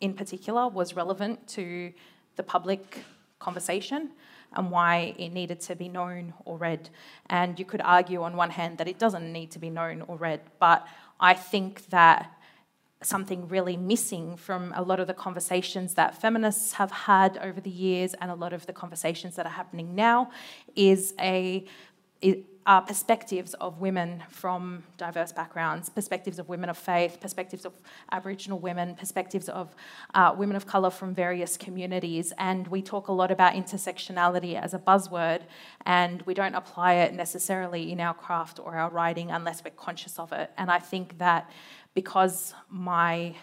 [0.00, 1.92] in particular was relevant to
[2.36, 3.02] the public
[3.38, 4.10] conversation
[4.54, 6.88] and why it needed to be known or read.
[7.28, 10.16] And you could argue on one hand that it doesn't need to be known or
[10.16, 10.86] read, but
[11.20, 12.32] I think that
[13.02, 17.70] something really missing from a lot of the conversations that feminists have had over the
[17.70, 20.30] years and a lot of the conversations that are happening now
[20.74, 21.64] is a
[22.68, 27.72] uh, perspectives of women from diverse backgrounds, perspectives of women of faith, perspectives of
[28.12, 29.74] Aboriginal women, perspectives of
[30.14, 32.30] uh, women of colour from various communities.
[32.36, 35.40] And we talk a lot about intersectionality as a buzzword,
[35.86, 40.18] and we don't apply it necessarily in our craft or our writing unless we're conscious
[40.18, 40.50] of it.
[40.58, 41.50] And I think that
[41.94, 43.34] because my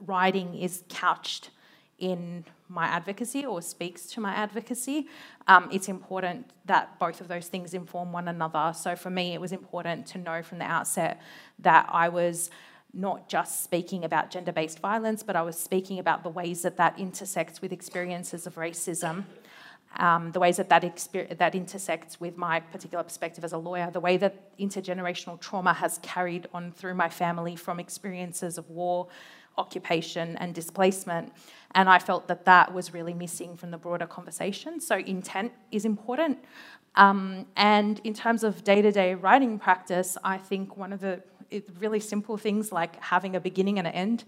[0.00, 1.50] writing is couched
[1.98, 5.06] in my advocacy or speaks to my advocacy,
[5.46, 8.72] um, it's important that both of those things inform one another.
[8.74, 11.20] So for me, it was important to know from the outset
[11.60, 12.50] that I was
[12.92, 16.76] not just speaking about gender based violence, but I was speaking about the ways that
[16.78, 19.24] that intersects with experiences of racism.
[19.98, 20.82] Um, the ways that that,
[21.38, 25.98] that intersects with my particular perspective as a lawyer, the way that intergenerational trauma has
[26.02, 29.08] carried on through my family from experiences of war,
[29.56, 31.32] occupation, and displacement.
[31.74, 34.80] And I felt that that was really missing from the broader conversation.
[34.80, 36.38] So, intent is important.
[36.94, 41.22] Um, and in terms of day to day writing practice, I think one of the
[41.78, 44.24] really simple things like having a beginning and an end.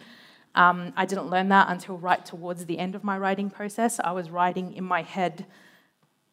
[0.54, 4.00] Um, I didn't learn that until right towards the end of my writing process.
[4.02, 5.46] I was writing in my head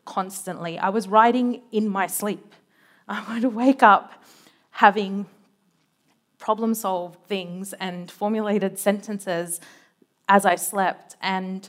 [0.06, 0.78] constantly.
[0.80, 2.54] I was writing in my sleep.
[3.08, 4.24] I would wake up
[4.72, 5.26] having
[6.38, 9.60] problem solved things and formulated sentences
[10.28, 11.16] as I slept.
[11.22, 11.68] And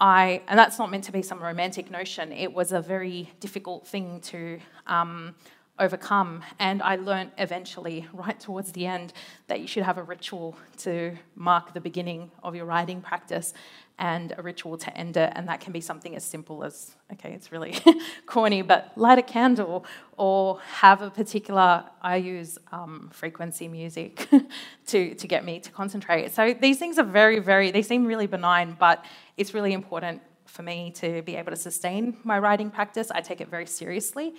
[0.00, 2.32] I, and that's not meant to be some romantic notion.
[2.32, 5.34] It was a very difficult thing to um,
[5.78, 6.42] overcome.
[6.58, 9.12] And I learnt eventually, right towards the end,
[9.48, 13.52] that you should have a ritual to mark the beginning of your writing practice
[13.98, 15.32] and a ritual to end it.
[15.34, 17.76] And that can be something as simple as okay, it's really
[18.26, 19.84] corny, but light a candle
[20.16, 24.28] or have a particular, I use um, frequency music
[24.88, 26.32] to, to get me to concentrate.
[26.32, 29.04] So these things are very, very, they seem really benign, but
[29.36, 33.10] it's really important for me to be able to sustain my writing practice.
[33.10, 34.34] I take it very seriously.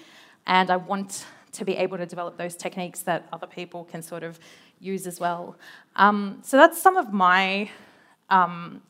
[0.47, 4.23] And I want to be able to develop those techniques that other people can sort
[4.23, 4.39] of
[4.79, 5.55] use as well.
[5.95, 7.69] Um, so that's some of my
[8.29, 8.81] um,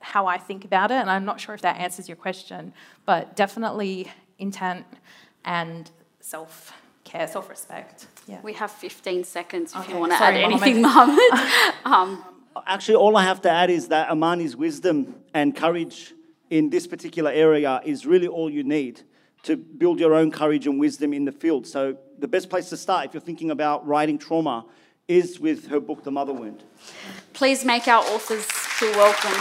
[0.00, 2.72] how I think about it, and I'm not sure if that answers your question,
[3.06, 4.86] but definitely intent
[5.44, 5.90] and
[6.20, 6.72] self
[7.04, 8.06] care, self respect.
[8.26, 8.40] Yeah.
[8.42, 11.74] We have 15 seconds if Okay, you want to sorry, add anything, Mohammed.
[11.84, 12.24] um,
[12.66, 16.14] Actually, all I have to add is that Amani's wisdom and courage
[16.50, 19.02] in this particular area is really all you need
[19.44, 21.66] to build your own courage and wisdom in the field.
[21.66, 24.64] So, the best place to start if you're thinking about writing trauma
[25.08, 26.64] is with her book, The Mother Wound.
[27.32, 29.32] Please make our authors feel welcome.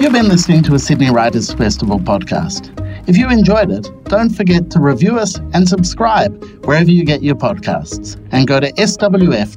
[0.00, 2.72] You've been listening to a Sydney Writers Festival podcast.
[3.08, 7.36] If you enjoyed it, don't forget to review us and subscribe wherever you get your
[7.36, 8.20] podcasts.
[8.32, 9.48] And go to swf.org.au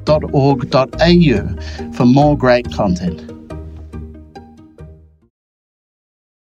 [1.92, 3.39] for more great content.